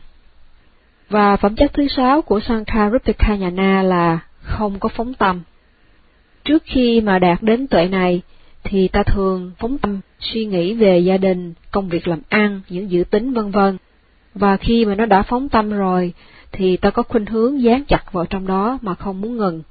Và 1.10 1.38
phẩm 1.38 1.56
chất 1.56 1.74
thứ 1.74 1.88
sáu 1.88 2.22
của 2.22 2.40
Sankarupikayana 2.40 3.84
là 3.84 4.20
không 4.42 4.80
có 4.80 4.90
phóng 4.90 5.14
tâm. 5.14 5.42
Trước 6.44 6.64
khi 6.66 7.02
mà 7.02 7.20
đạt 7.20 7.44
đến 7.44 7.68
tuệ 7.68 7.88
này, 7.88 8.22
thì 8.64 8.88
ta 8.88 9.04
thường 9.04 9.52
phóng 9.60 9.78
tâm 9.78 10.00
suy 10.20 10.46
nghĩ 10.46 10.74
về 10.74 11.00
gia 11.00 11.18
đình, 11.18 11.54
công 11.72 11.90
việc 11.90 12.08
làm 12.08 12.20
ăn, 12.30 12.62
những 12.70 12.92
dự 12.92 13.04
tính 13.04 13.34
vân 13.34 13.52
vân. 13.52 13.78
Và 14.36 14.58
khi 14.58 14.86
mà 14.86 14.96
nó 14.96 15.06
đã 15.06 15.24
phóng 15.24 15.50
tâm 15.50 15.70
rồi, 15.70 16.14
thì 16.52 16.78
ta 16.78 16.90
có 16.90 17.04
khuynh 17.04 17.26
hướng 17.26 17.62
dán 17.62 17.86
chặt 17.86 18.14
vào 18.14 18.26
trong 18.26 18.48
đó 18.48 18.80
mà 18.82 18.96
không 18.96 19.22
muốn 19.22 19.38
ngừng. 19.38 19.62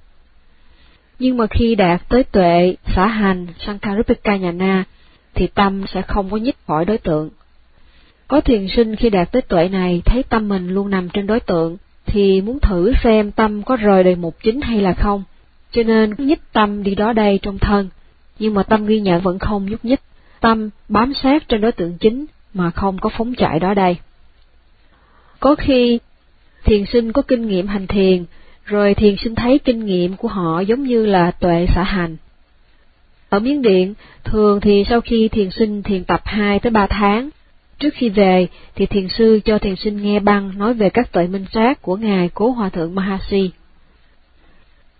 Nhưng 1.18 1.36
mà 1.36 1.46
khi 1.46 1.74
đạt 1.74 2.08
tới 2.08 2.24
tuệ, 2.24 2.74
xã 2.94 3.06
hành, 3.06 3.46
Sankarupikayana, 3.58 4.84
thì 5.34 5.46
tâm 5.46 5.84
sẽ 5.86 6.02
không 6.02 6.30
có 6.30 6.36
nhích 6.36 6.56
khỏi 6.66 6.84
đối 6.84 6.98
tượng. 6.98 7.30
Có 8.28 8.40
thiền 8.40 8.68
sinh 8.76 8.96
khi 8.96 9.10
đạt 9.10 9.32
tới 9.32 9.42
tuệ 9.42 9.68
này 9.68 10.02
thấy 10.04 10.22
tâm 10.22 10.48
mình 10.48 10.68
luôn 10.68 10.90
nằm 10.90 11.08
trên 11.08 11.26
đối 11.26 11.40
tượng, 11.40 11.76
thì 12.06 12.40
muốn 12.40 12.60
thử 12.60 12.92
xem 13.04 13.30
tâm 13.30 13.62
có 13.62 13.76
rời 13.76 14.04
đề 14.04 14.14
mục 14.14 14.36
chính 14.42 14.60
hay 14.60 14.80
là 14.80 14.94
không, 14.94 15.22
cho 15.72 15.82
nên 15.82 16.14
nhích 16.18 16.40
tâm 16.52 16.82
đi 16.82 16.94
đó 16.94 17.12
đây 17.12 17.38
trong 17.42 17.58
thân, 17.58 17.88
nhưng 18.38 18.54
mà 18.54 18.62
tâm 18.62 18.86
ghi 18.86 19.00
nhận 19.00 19.20
vẫn 19.20 19.38
không 19.38 19.66
nhúc 19.70 19.84
nhích, 19.84 20.00
tâm 20.40 20.70
bám 20.88 21.12
sát 21.14 21.48
trên 21.48 21.60
đối 21.60 21.72
tượng 21.72 21.98
chính 21.98 22.26
mà 22.54 22.70
không 22.70 22.98
có 22.98 23.10
phóng 23.18 23.34
chạy 23.34 23.60
đó 23.60 23.74
đây. 23.74 23.96
Có 25.40 25.54
khi 25.54 25.98
thiền 26.64 26.84
sinh 26.92 27.12
có 27.12 27.22
kinh 27.22 27.48
nghiệm 27.48 27.66
hành 27.66 27.86
thiền, 27.86 28.24
rồi 28.64 28.94
thiền 28.94 29.16
sinh 29.24 29.34
thấy 29.34 29.58
kinh 29.58 29.86
nghiệm 29.86 30.16
của 30.16 30.28
họ 30.28 30.60
giống 30.60 30.82
như 30.82 31.06
là 31.06 31.30
tuệ 31.30 31.66
xã 31.74 31.82
hành. 31.82 32.16
Ở 33.28 33.38
Miến 33.38 33.62
Điện, 33.62 33.94
thường 34.24 34.60
thì 34.60 34.84
sau 34.88 35.00
khi 35.00 35.28
thiền 35.28 35.50
sinh 35.50 35.82
thiền 35.82 36.04
tập 36.04 36.20
2 36.24 36.58
tới 36.58 36.70
3 36.70 36.86
tháng, 36.86 37.30
trước 37.78 37.94
khi 37.94 38.08
về 38.08 38.46
thì 38.74 38.86
thiền 38.86 39.08
sư 39.08 39.40
cho 39.44 39.58
thiền 39.58 39.76
sinh 39.76 40.02
nghe 40.02 40.20
băng 40.20 40.58
nói 40.58 40.74
về 40.74 40.90
các 40.90 41.12
tuệ 41.12 41.26
minh 41.26 41.44
sát 41.52 41.82
của 41.82 41.96
Ngài 41.96 42.30
Cố 42.34 42.50
Hòa 42.50 42.68
Thượng 42.68 42.94
Mahasi. 42.94 43.50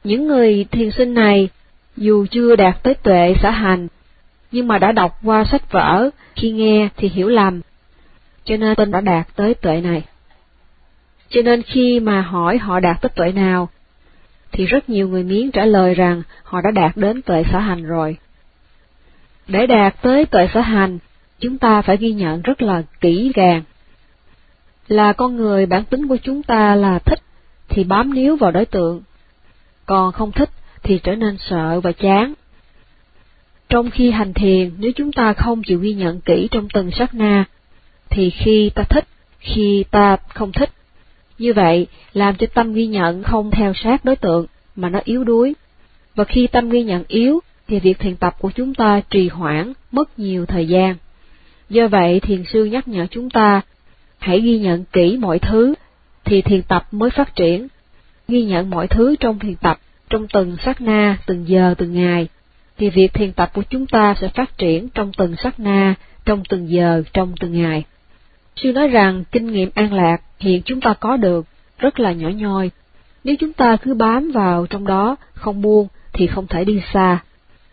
Những 0.04 0.26
người 0.26 0.64
thiền 0.70 0.90
sinh 0.90 1.14
này, 1.14 1.48
dù 1.96 2.26
chưa 2.30 2.56
đạt 2.56 2.82
tới 2.82 2.94
tuệ 2.94 3.34
xã 3.42 3.50
hành, 3.50 3.88
nhưng 4.52 4.68
mà 4.68 4.78
đã 4.78 4.92
đọc 4.92 5.18
qua 5.22 5.44
sách 5.44 5.72
vở, 5.72 6.10
khi 6.36 6.50
nghe 6.50 6.88
thì 6.96 7.08
hiểu 7.08 7.28
lầm, 7.28 7.60
cho 8.44 8.56
nên 8.56 8.74
tên 8.74 8.90
đã 8.90 9.00
đạt 9.00 9.36
tới 9.36 9.54
tuệ 9.54 9.80
này. 9.80 10.02
Cho 11.32 11.42
nên 11.42 11.62
khi 11.62 12.00
mà 12.00 12.20
hỏi 12.20 12.58
họ 12.58 12.80
đạt 12.80 13.00
tới 13.00 13.08
tuệ 13.08 13.32
nào, 13.32 13.68
thì 14.52 14.66
rất 14.66 14.88
nhiều 14.88 15.08
người 15.08 15.22
miến 15.22 15.50
trả 15.50 15.64
lời 15.64 15.94
rằng 15.94 16.22
họ 16.42 16.60
đã 16.60 16.70
đạt 16.70 16.96
đến 16.96 17.22
tuệ 17.22 17.42
xã 17.52 17.60
hành 17.60 17.84
rồi. 17.84 18.16
Để 19.48 19.66
đạt 19.66 20.02
tới 20.02 20.24
tuệ 20.24 20.48
xã 20.54 20.60
hành, 20.60 20.98
chúng 21.40 21.58
ta 21.58 21.82
phải 21.82 21.96
ghi 21.96 22.12
nhận 22.12 22.42
rất 22.42 22.62
là 22.62 22.82
kỹ 23.00 23.32
càng. 23.34 23.62
Là 24.88 25.12
con 25.12 25.36
người 25.36 25.66
bản 25.66 25.84
tính 25.84 26.08
của 26.08 26.16
chúng 26.16 26.42
ta 26.42 26.74
là 26.74 26.98
thích 26.98 27.18
thì 27.68 27.84
bám 27.84 28.14
níu 28.14 28.36
vào 28.36 28.50
đối 28.50 28.64
tượng, 28.64 29.02
còn 29.86 30.12
không 30.12 30.32
thích 30.32 30.50
thì 30.82 30.98
trở 30.98 31.14
nên 31.14 31.36
sợ 31.38 31.80
và 31.80 31.92
chán. 31.92 32.32
Trong 33.68 33.90
khi 33.90 34.10
hành 34.10 34.34
thiền, 34.34 34.70
nếu 34.78 34.92
chúng 34.96 35.12
ta 35.12 35.32
không 35.32 35.62
chịu 35.62 35.78
ghi 35.78 35.94
nhận 35.94 36.20
kỹ 36.20 36.48
trong 36.50 36.68
từng 36.74 36.90
sát 36.90 37.14
na, 37.14 37.44
thì 38.10 38.30
khi 38.30 38.70
ta 38.74 38.82
thích, 38.82 39.04
khi 39.38 39.84
ta 39.90 40.16
không 40.34 40.52
thích, 40.52 40.70
như 41.42 41.52
vậy 41.52 41.86
làm 42.12 42.34
cho 42.34 42.46
tâm 42.54 42.72
ghi 42.72 42.86
nhận 42.86 43.22
không 43.22 43.50
theo 43.50 43.72
sát 43.74 44.04
đối 44.04 44.16
tượng, 44.16 44.46
mà 44.76 44.88
nó 44.88 45.00
yếu 45.04 45.24
đuối. 45.24 45.54
Và 46.14 46.24
khi 46.24 46.46
tâm 46.46 46.70
ghi 46.70 46.82
nhận 46.82 47.04
yếu, 47.08 47.40
thì 47.68 47.78
việc 47.78 47.98
thiền 47.98 48.16
tập 48.16 48.36
của 48.38 48.50
chúng 48.54 48.74
ta 48.74 49.00
trì 49.10 49.28
hoãn, 49.28 49.72
mất 49.92 50.18
nhiều 50.18 50.46
thời 50.46 50.68
gian. 50.68 50.96
Do 51.70 51.88
vậy, 51.88 52.20
thiền 52.20 52.44
sư 52.52 52.64
nhắc 52.64 52.88
nhở 52.88 53.06
chúng 53.10 53.30
ta, 53.30 53.60
hãy 54.18 54.40
ghi 54.40 54.58
nhận 54.58 54.84
kỹ 54.92 55.18
mọi 55.20 55.38
thứ, 55.38 55.74
thì 56.24 56.42
thiền 56.42 56.62
tập 56.62 56.86
mới 56.90 57.10
phát 57.10 57.36
triển. 57.36 57.68
Ghi 58.28 58.44
nhận 58.44 58.70
mọi 58.70 58.88
thứ 58.88 59.16
trong 59.20 59.38
thiền 59.38 59.54
tập, 59.56 59.78
trong 60.10 60.26
từng 60.32 60.56
sát 60.64 60.80
na, 60.80 61.18
từng 61.26 61.48
giờ, 61.48 61.74
từng 61.78 61.92
ngày, 61.92 62.28
thì 62.78 62.90
việc 62.90 63.14
thiền 63.14 63.32
tập 63.32 63.50
của 63.54 63.62
chúng 63.70 63.86
ta 63.86 64.14
sẽ 64.20 64.28
phát 64.28 64.58
triển 64.58 64.88
trong 64.88 65.12
từng 65.16 65.34
sát 65.42 65.60
na, 65.60 65.94
trong 66.24 66.42
từng 66.48 66.70
giờ, 66.70 67.02
trong 67.12 67.34
từng 67.40 67.62
ngày. 67.62 67.84
Sư 68.56 68.72
nói 68.72 68.88
rằng 68.88 69.24
kinh 69.32 69.46
nghiệm 69.46 69.70
an 69.74 69.92
lạc 69.92 70.22
hiện 70.38 70.62
chúng 70.64 70.80
ta 70.80 70.94
có 70.94 71.16
được 71.16 71.46
rất 71.78 72.00
là 72.00 72.12
nhỏ 72.12 72.28
nhoi. 72.28 72.70
Nếu 73.24 73.36
chúng 73.40 73.52
ta 73.52 73.76
cứ 73.76 73.94
bám 73.94 74.30
vào 74.30 74.66
trong 74.66 74.86
đó, 74.86 75.16
không 75.34 75.62
buông, 75.62 75.88
thì 76.12 76.26
không 76.26 76.46
thể 76.46 76.64
đi 76.64 76.80
xa. 76.92 77.18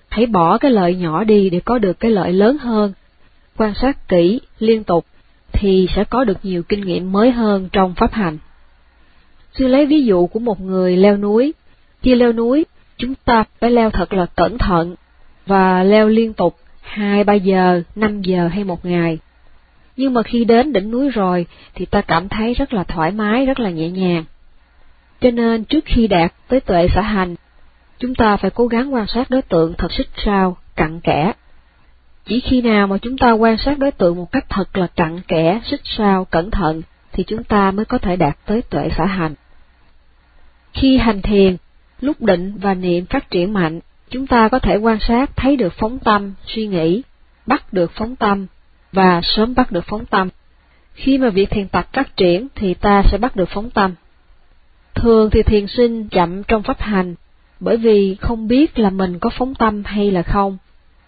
Hãy 0.10 0.26
bỏ 0.26 0.58
cái 0.58 0.72
lợi 0.72 0.96
nhỏ 0.96 1.24
đi 1.24 1.50
để 1.50 1.60
có 1.60 1.78
được 1.78 2.00
cái 2.00 2.12
lợi 2.12 2.34
lớn 2.34 2.58
hơn. 2.58 2.94
Quan 3.58 3.74
sát 3.82 4.08
kỹ, 4.08 4.42
liên 4.60 4.84
tục, 4.84 5.06
thì 5.52 5.88
sẽ 5.96 6.04
có 6.04 6.24
được 6.24 6.38
nhiều 6.44 6.64
kinh 6.64 6.82
nghiệm 6.82 7.12
mới 7.12 7.32
hơn 7.32 7.70
trong 7.72 7.94
pháp 7.96 8.14
hành. 8.14 8.38
Sư 9.54 9.68
lấy 9.68 9.86
ví 9.86 10.06
dụ 10.06 10.28
của 10.28 10.40
một 10.40 10.62
người 10.62 10.98
leo 10.98 11.18
núi. 11.18 11.54
Khi 12.02 12.16
leo 12.16 12.34
núi, 12.34 12.66
chúng 12.98 13.16
ta 13.26 13.44
phải 13.60 13.72
leo 13.72 13.90
thật 13.90 14.14
là 14.14 14.26
cẩn 14.26 14.58
thận, 14.58 14.96
và 15.46 15.84
leo 15.84 16.08
liên 16.08 16.34
tục 16.34 16.58
hai 16.82 17.24
ba 17.24 17.34
giờ, 17.34 17.82
năm 17.96 18.22
giờ 18.22 18.48
hay 18.48 18.64
một 18.64 18.86
ngày. 18.86 19.18
Nhưng 20.00 20.14
mà 20.14 20.24
khi 20.24 20.46
đến 20.46 20.74
đỉnh 20.74 20.92
núi 20.92 21.10
rồi 21.10 21.46
thì 21.76 21.86
ta 21.86 22.02
cảm 22.02 22.30
thấy 22.30 22.54
rất 22.54 22.74
là 22.74 22.84
thoải 22.84 23.12
mái, 23.12 23.46
rất 23.46 23.60
là 23.60 23.70
nhẹ 23.70 23.90
nhàng. 23.90 24.24
Cho 25.22 25.32
nên 25.32 25.64
trước 25.64 25.86
khi 25.86 26.08
đạt 26.08 26.34
tới 26.48 26.60
tuệ 26.60 26.88
xã 26.96 27.02
hành, 27.02 27.36
chúng 27.98 28.16
ta 28.16 28.38
phải 28.38 28.52
cố 28.52 28.68
gắng 28.68 28.94
quan 28.94 29.08
sát 29.08 29.30
đối 29.30 29.42
tượng 29.42 29.74
thật 29.78 29.92
xích 29.92 30.08
sao, 30.26 30.58
cặn 30.76 31.00
kẽ. 31.00 31.34
Chỉ 32.26 32.40
khi 32.40 32.62
nào 32.62 32.88
mà 32.88 32.98
chúng 32.98 33.18
ta 33.18 33.32
quan 33.32 33.58
sát 33.58 33.80
đối 33.80 33.92
tượng 33.92 34.16
một 34.16 34.32
cách 34.32 34.46
thật 34.50 34.78
là 34.78 34.88
cặn 34.88 35.22
kẽ, 35.28 35.62
xích 35.66 35.82
sao, 35.84 36.26
cẩn 36.26 36.52
thận, 36.52 36.82
thì 37.12 37.24
chúng 37.24 37.44
ta 37.44 37.72
mới 37.72 37.86
có 37.86 37.98
thể 37.98 38.16
đạt 38.16 38.38
tới 38.46 38.62
tuệ 38.62 38.90
xã 38.98 39.06
hành. 39.06 39.34
Khi 40.74 40.98
hành 40.98 41.22
thiền, 41.22 41.58
lúc 42.02 42.22
định 42.22 42.58
và 42.62 42.74
niệm 42.74 43.06
phát 43.06 43.32
triển 43.32 43.54
mạnh, 43.54 43.80
chúng 44.10 44.28
ta 44.28 44.50
có 44.50 44.60
thể 44.60 44.76
quan 44.76 44.98
sát 45.00 45.36
thấy 45.36 45.56
được 45.56 45.74
phóng 45.74 46.00
tâm, 46.00 46.34
suy 46.46 46.68
nghĩ, 46.68 47.02
bắt 47.46 47.74
được 47.74 47.92
phóng 47.96 48.16
tâm, 48.16 48.48
và 48.92 49.22
sớm 49.24 49.56
bắt 49.56 49.72
được 49.72 49.86
phóng 49.88 50.06
tâm. 50.06 50.30
Khi 50.94 51.18
mà 51.18 51.30
việc 51.30 51.50
thiền 51.50 51.68
tập 51.68 51.88
phát 51.94 52.18
triển 52.18 52.48
thì 52.56 52.74
ta 52.74 53.04
sẽ 53.12 53.18
bắt 53.18 53.36
được 53.36 53.50
phóng 53.50 53.70
tâm. 53.70 53.94
Thường 54.96 55.30
thì 55.30 55.44
thiền 55.44 55.68
sinh 55.68 56.10
chậm 56.10 56.44
trong 56.44 56.64
pháp 56.64 56.82
hành, 56.82 57.16
bởi 57.60 57.78
vì 57.78 58.16
không 58.22 58.48
biết 58.48 58.80
là 58.80 58.90
mình 58.90 59.20
có 59.20 59.30
phóng 59.38 59.56
tâm 59.56 59.84
hay 59.86 60.12
là 60.12 60.24
không. 60.24 60.58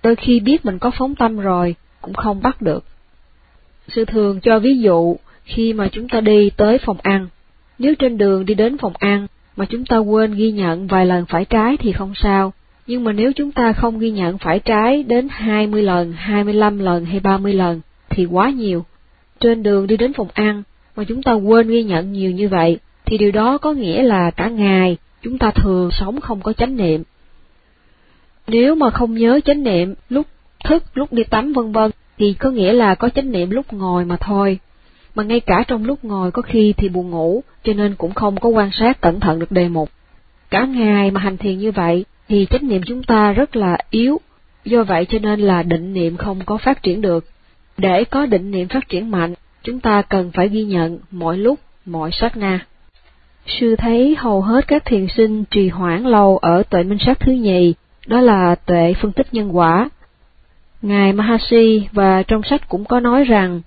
Đôi 0.03 0.15
khi 0.15 0.39
biết 0.39 0.65
mình 0.65 0.79
có 0.79 0.91
phóng 0.91 1.15
tâm 1.15 1.39
rồi, 1.39 1.75
cũng 2.01 2.13
không 2.13 2.41
bắt 2.41 2.61
được. 2.61 2.83
Sư 3.87 4.05
thường 4.05 4.39
cho 4.41 4.59
ví 4.59 4.79
dụ, 4.79 5.17
khi 5.43 5.73
mà 5.73 5.87
chúng 5.91 6.09
ta 6.09 6.21
đi 6.21 6.49
tới 6.49 6.77
phòng 6.77 6.97
ăn, 7.01 7.27
nếu 7.79 7.95
trên 7.95 8.17
đường 8.17 8.45
đi 8.45 8.53
đến 8.53 8.77
phòng 8.77 8.93
ăn 8.99 9.27
mà 9.55 9.65
chúng 9.65 9.85
ta 9.85 9.97
quên 9.97 10.33
ghi 10.33 10.51
nhận 10.51 10.87
vài 10.87 11.05
lần 11.05 11.25
phải 11.25 11.45
trái 11.45 11.77
thì 11.77 11.91
không 11.91 12.13
sao, 12.15 12.53
nhưng 12.91 13.03
mà 13.03 13.11
nếu 13.11 13.33
chúng 13.33 13.51
ta 13.51 13.73
không 13.73 13.99
ghi 13.99 14.11
nhận 14.11 14.37
phải 14.37 14.59
trái 14.59 15.03
đến 15.03 15.27
20 15.31 15.83
lần, 15.83 16.13
25 16.13 16.79
lần 16.79 17.05
hay 17.05 17.19
30 17.19 17.53
lần, 17.53 17.81
thì 18.09 18.25
quá 18.25 18.49
nhiều. 18.49 18.85
Trên 19.39 19.63
đường 19.63 19.87
đi 19.87 19.97
đến 19.97 20.13
phòng 20.13 20.27
ăn, 20.33 20.63
mà 20.95 21.03
chúng 21.03 21.23
ta 21.23 21.33
quên 21.33 21.69
ghi 21.69 21.83
nhận 21.83 22.11
nhiều 22.11 22.31
như 22.31 22.49
vậy, 22.49 22.79
thì 23.05 23.17
điều 23.17 23.31
đó 23.31 23.57
có 23.57 23.73
nghĩa 23.73 24.03
là 24.03 24.31
cả 24.31 24.49
ngày 24.49 24.97
chúng 25.21 25.37
ta 25.37 25.51
thường 25.51 25.91
sống 25.91 26.21
không 26.21 26.41
có 26.41 26.53
chánh 26.53 26.77
niệm. 26.77 27.03
Nếu 28.47 28.75
mà 28.75 28.89
không 28.89 29.13
nhớ 29.13 29.39
chánh 29.45 29.63
niệm 29.63 29.93
lúc 30.09 30.27
thức, 30.63 30.83
lúc 30.93 31.13
đi 31.13 31.23
tắm 31.23 31.53
vân 31.53 31.71
vân, 31.71 31.91
thì 32.17 32.33
có 32.33 32.49
nghĩa 32.49 32.73
là 32.73 32.95
có 32.95 33.09
chánh 33.09 33.31
niệm 33.31 33.49
lúc 33.49 33.73
ngồi 33.73 34.05
mà 34.05 34.17
thôi. 34.19 34.59
Mà 35.15 35.23
ngay 35.23 35.39
cả 35.39 35.63
trong 35.67 35.85
lúc 35.85 36.05
ngồi 36.05 36.31
có 36.31 36.41
khi 36.41 36.73
thì 36.77 36.89
buồn 36.89 37.09
ngủ, 37.09 37.43
cho 37.63 37.73
nên 37.73 37.95
cũng 37.95 38.13
không 38.13 38.37
có 38.37 38.49
quan 38.49 38.69
sát 38.71 39.01
cẩn 39.01 39.19
thận 39.19 39.39
được 39.39 39.51
đề 39.51 39.67
mục. 39.69 39.89
Cả 40.49 40.65
ngày 40.65 41.11
mà 41.11 41.21
hành 41.21 41.37
thiền 41.37 41.57
như 41.57 41.71
vậy, 41.71 42.05
thì 42.31 42.47
chánh 42.49 42.67
niệm 42.67 42.81
chúng 42.85 43.03
ta 43.03 43.31
rất 43.31 43.55
là 43.55 43.77
yếu, 43.89 44.19
do 44.65 44.83
vậy 44.83 45.05
cho 45.05 45.19
nên 45.19 45.39
là 45.39 45.63
định 45.63 45.93
niệm 45.93 46.17
không 46.17 46.39
có 46.45 46.57
phát 46.57 46.83
triển 46.83 47.01
được. 47.01 47.25
Để 47.77 48.03
có 48.03 48.25
định 48.25 48.51
niệm 48.51 48.67
phát 48.67 48.89
triển 48.89 49.11
mạnh, 49.11 49.33
chúng 49.63 49.79
ta 49.79 50.01
cần 50.01 50.31
phải 50.31 50.49
ghi 50.49 50.63
nhận 50.63 50.99
mọi 51.11 51.37
lúc, 51.37 51.59
mọi 51.85 52.09
sát 52.13 52.37
na. 52.37 52.65
Sư 53.47 53.75
thấy 53.75 54.15
hầu 54.19 54.41
hết 54.41 54.67
các 54.67 54.85
thiền 54.85 55.07
sinh 55.17 55.43
trì 55.45 55.69
hoãn 55.69 56.03
lâu 56.03 56.37
ở 56.37 56.63
tuệ 56.63 56.83
minh 56.83 56.97
sát 57.05 57.19
thứ 57.19 57.31
nhì, 57.31 57.73
đó 58.07 58.21
là 58.21 58.55
tuệ 58.55 58.93
phân 59.01 59.11
tích 59.11 59.27
nhân 59.31 59.57
quả. 59.57 59.89
Ngài 60.81 61.13
Mahasi 61.13 61.87
và 61.91 62.23
trong 62.23 62.43
sách 62.43 62.69
cũng 62.69 62.85
có 62.85 62.99
nói 62.99 63.23
rằng, 63.23 63.61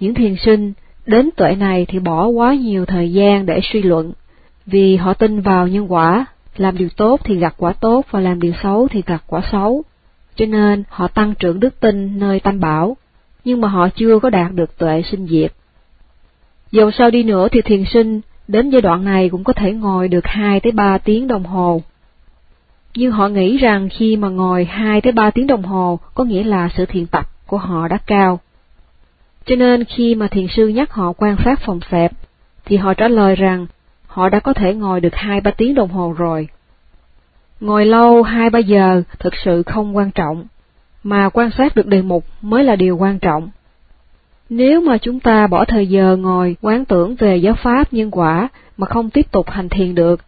những 0.00 0.14
thiền 0.14 0.36
sinh 0.44 0.72
đến 1.06 1.30
tuệ 1.36 1.54
này 1.54 1.86
thì 1.88 1.98
bỏ 1.98 2.26
quá 2.26 2.54
nhiều 2.54 2.86
thời 2.86 3.12
gian 3.12 3.46
để 3.46 3.60
suy 3.72 3.82
luận, 3.82 4.12
vì 4.66 4.96
họ 4.96 5.14
tin 5.14 5.40
vào 5.40 5.68
nhân 5.68 5.92
quả 5.92 6.26
làm 6.56 6.78
điều 6.78 6.88
tốt 6.96 7.20
thì 7.24 7.36
gặt 7.36 7.54
quả 7.56 7.72
tốt 7.72 8.06
và 8.10 8.20
làm 8.20 8.40
điều 8.40 8.52
xấu 8.62 8.88
thì 8.90 9.02
gặt 9.06 9.22
quả 9.26 9.42
xấu. 9.52 9.82
Cho 10.36 10.46
nên 10.46 10.84
họ 10.88 11.08
tăng 11.08 11.34
trưởng 11.34 11.60
đức 11.60 11.80
tin 11.80 12.18
nơi 12.18 12.40
tam 12.40 12.60
bảo, 12.60 12.96
nhưng 13.44 13.60
mà 13.60 13.68
họ 13.68 13.88
chưa 13.88 14.18
có 14.18 14.30
đạt 14.30 14.52
được 14.52 14.78
tuệ 14.78 15.02
sinh 15.10 15.26
diệt. 15.26 15.52
Dầu 16.70 16.90
sao 16.90 17.10
đi 17.10 17.22
nữa 17.22 17.48
thì 17.52 17.62
thiền 17.62 17.84
sinh 17.92 18.20
đến 18.48 18.70
giai 18.70 18.80
đoạn 18.80 19.04
này 19.04 19.28
cũng 19.28 19.44
có 19.44 19.52
thể 19.52 19.72
ngồi 19.72 20.08
được 20.08 20.26
2 20.26 20.60
tới 20.60 20.72
3 20.72 20.98
tiếng 20.98 21.28
đồng 21.28 21.44
hồ. 21.44 21.82
Nhưng 22.94 23.12
họ 23.12 23.28
nghĩ 23.28 23.56
rằng 23.56 23.88
khi 23.88 24.16
mà 24.16 24.28
ngồi 24.28 24.64
2 24.64 25.00
tới 25.00 25.12
3 25.12 25.30
tiếng 25.30 25.46
đồng 25.46 25.62
hồ 25.62 25.98
có 26.14 26.24
nghĩa 26.24 26.44
là 26.44 26.68
sự 26.76 26.86
thiền 26.86 27.06
tập 27.06 27.28
của 27.46 27.58
họ 27.58 27.88
đã 27.88 27.98
cao. 28.06 28.40
Cho 29.46 29.56
nên 29.56 29.84
khi 29.84 30.14
mà 30.14 30.28
thiền 30.28 30.46
sư 30.56 30.68
nhắc 30.68 30.92
họ 30.92 31.12
quan 31.12 31.36
sát 31.44 31.60
phòng 31.60 31.80
xẹp, 31.90 32.12
thì 32.64 32.76
họ 32.76 32.94
trả 32.94 33.08
lời 33.08 33.36
rằng 33.36 33.66
họ 34.14 34.28
đã 34.28 34.40
có 34.40 34.52
thể 34.52 34.74
ngồi 34.74 35.00
được 35.00 35.14
hai 35.14 35.40
ba 35.40 35.50
tiếng 35.50 35.74
đồng 35.74 35.88
hồ 35.88 36.14
rồi. 36.18 36.48
Ngồi 37.60 37.86
lâu 37.86 38.22
hai 38.22 38.50
ba 38.50 38.58
giờ 38.58 39.02
thực 39.18 39.32
sự 39.44 39.62
không 39.62 39.96
quan 39.96 40.10
trọng, 40.10 40.44
mà 41.02 41.28
quan 41.28 41.50
sát 41.58 41.76
được 41.76 41.86
đề 41.86 42.02
mục 42.02 42.24
mới 42.42 42.64
là 42.64 42.76
điều 42.76 42.96
quan 42.96 43.18
trọng. 43.18 43.48
Nếu 44.50 44.80
mà 44.80 44.98
chúng 44.98 45.20
ta 45.20 45.46
bỏ 45.46 45.64
thời 45.64 45.86
giờ 45.86 46.16
ngồi 46.16 46.56
quán 46.60 46.84
tưởng 46.84 47.14
về 47.14 47.36
giáo 47.36 47.54
pháp 47.54 47.92
nhân 47.92 48.10
quả 48.10 48.48
mà 48.76 48.86
không 48.86 49.10
tiếp 49.10 49.32
tục 49.32 49.50
hành 49.50 49.68
thiền 49.68 49.94
được, 49.94 50.20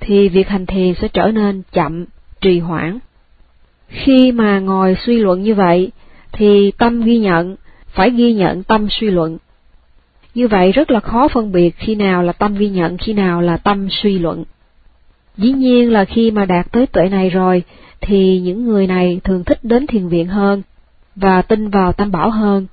thì 0.00 0.28
việc 0.28 0.48
hành 0.48 0.66
thiền 0.66 0.94
sẽ 0.94 1.08
trở 1.08 1.26
nên 1.26 1.62
chậm, 1.72 2.04
trì 2.40 2.58
hoãn. 2.58 2.98
Khi 3.88 4.32
mà 4.32 4.58
ngồi 4.58 4.96
suy 5.06 5.18
luận 5.18 5.42
như 5.42 5.54
vậy, 5.54 5.90
thì 6.32 6.72
tâm 6.78 7.00
ghi 7.00 7.18
nhận, 7.18 7.56
phải 7.86 8.10
ghi 8.10 8.32
nhận 8.32 8.62
tâm 8.62 8.86
suy 8.90 9.10
luận. 9.10 9.38
Như 10.36 10.48
vậy 10.48 10.72
rất 10.72 10.90
là 10.90 11.00
khó 11.00 11.28
phân 11.28 11.52
biệt 11.52 11.76
khi 11.76 11.94
nào 11.94 12.22
là 12.22 12.32
tâm 12.32 12.54
ghi 12.54 12.68
nhận, 12.68 12.96
khi 12.98 13.12
nào 13.12 13.40
là 13.40 13.56
tâm 13.56 13.88
suy 13.90 14.18
luận. 14.18 14.44
Dĩ 15.36 15.52
nhiên 15.52 15.92
là 15.92 16.04
khi 16.04 16.30
mà 16.30 16.44
đạt 16.44 16.72
tới 16.72 16.86
tuệ 16.86 17.08
này 17.08 17.30
rồi, 17.30 17.62
thì 18.00 18.40
những 18.40 18.66
người 18.66 18.86
này 18.86 19.20
thường 19.24 19.44
thích 19.44 19.58
đến 19.62 19.86
thiền 19.86 20.08
viện 20.08 20.28
hơn, 20.28 20.62
và 21.14 21.42
tin 21.42 21.68
vào 21.68 21.92
tam 21.92 22.12
bảo 22.12 22.30
hơn. 22.30 22.66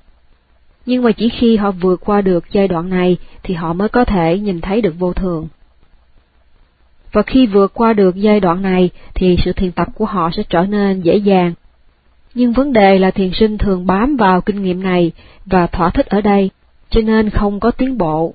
Nhưng 0.86 1.02
mà 1.02 1.12
chỉ 1.12 1.28
khi 1.28 1.56
họ 1.56 1.70
vượt 1.70 2.00
qua 2.04 2.20
được 2.20 2.44
giai 2.50 2.68
đoạn 2.68 2.90
này 2.90 3.16
thì 3.42 3.54
họ 3.54 3.72
mới 3.72 3.88
có 3.88 4.04
thể 4.04 4.38
nhìn 4.38 4.60
thấy 4.60 4.80
được 4.80 4.94
vô 4.98 5.12
thường. 5.12 5.48
Và 7.12 7.22
khi 7.22 7.46
vượt 7.46 7.74
qua 7.74 7.92
được 7.92 8.16
giai 8.16 8.40
đoạn 8.40 8.62
này 8.62 8.90
thì 9.14 9.36
sự 9.44 9.52
thiền 9.52 9.72
tập 9.72 9.88
của 9.94 10.06
họ 10.06 10.30
sẽ 10.36 10.42
trở 10.48 10.66
nên 10.66 11.00
dễ 11.00 11.16
dàng. 11.16 11.54
Nhưng 12.34 12.52
vấn 12.52 12.72
đề 12.72 12.98
là 12.98 13.10
thiền 13.10 13.30
sinh 13.34 13.58
thường 13.58 13.86
bám 13.86 14.16
vào 14.16 14.40
kinh 14.40 14.62
nghiệm 14.62 14.82
này 14.82 15.12
và 15.46 15.66
thỏa 15.66 15.90
thích 15.90 16.06
ở 16.06 16.20
đây 16.20 16.50
cho 16.94 17.00
nên 17.00 17.30
không 17.30 17.60
có 17.60 17.70
tiến 17.70 17.98
bộ. 17.98 18.34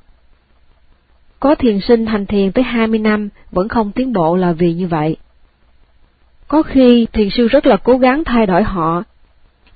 Có 1.40 1.56
thiền 1.56 1.80
sinh 1.80 2.06
hành 2.06 2.26
thiền 2.26 2.52
tới 2.52 2.64
20 2.64 3.00
năm 3.00 3.30
vẫn 3.52 3.68
không 3.68 3.92
tiến 3.92 4.14
bộ 4.14 4.36
là 4.36 4.52
vì 4.52 4.74
như 4.74 4.88
vậy. 4.88 5.18
Có 6.48 6.64
khi 6.64 7.08
thiền 7.14 7.30
sư 7.30 7.48
rất 7.48 7.66
là 7.66 7.78
cố 7.78 7.98
gắng 7.98 8.24
thay 8.24 8.46
đổi 8.46 8.64
họ, 8.64 9.04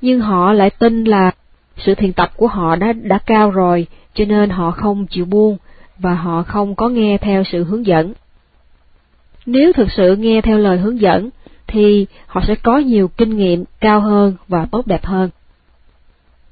nhưng 0.02 0.20
họ 0.20 0.54
lại 0.54 0.70
tin 0.70 1.04
là 1.04 1.32
sự 1.78 1.96
thiền 1.96 2.14
tập 2.14 2.32
của 2.38 2.48
họ 2.48 2.76
đã 2.76 2.94
đã 2.94 3.18
cao 3.26 3.52
rồi, 3.52 3.88
cho 4.14 4.26
nên 4.26 4.50
họ 4.50 4.72
không 4.72 5.08
chịu 5.08 5.26
buông 5.26 5.58
và 5.98 6.14
họ 6.14 6.44
không 6.44 6.76
có 6.76 6.90
nghe 6.90 7.18
theo 7.18 7.44
sự 7.44 7.64
hướng 7.64 7.86
dẫn. 7.86 8.14
Nếu 9.46 9.74
thực 9.74 9.92
sự 9.92 10.16
nghe 10.16 10.42
theo 10.42 10.58
lời 10.58 10.78
hướng 10.78 11.02
dẫn, 11.02 11.30
thì 11.68 12.06
họ 12.28 12.42
sẽ 12.48 12.56
có 12.56 12.78
nhiều 12.78 13.08
kinh 13.08 13.38
nghiệm 13.38 13.64
cao 13.80 14.00
hơn 14.00 14.36
và 14.48 14.66
tốt 14.72 14.88
đẹp 14.88 15.06
hơn. 15.06 15.30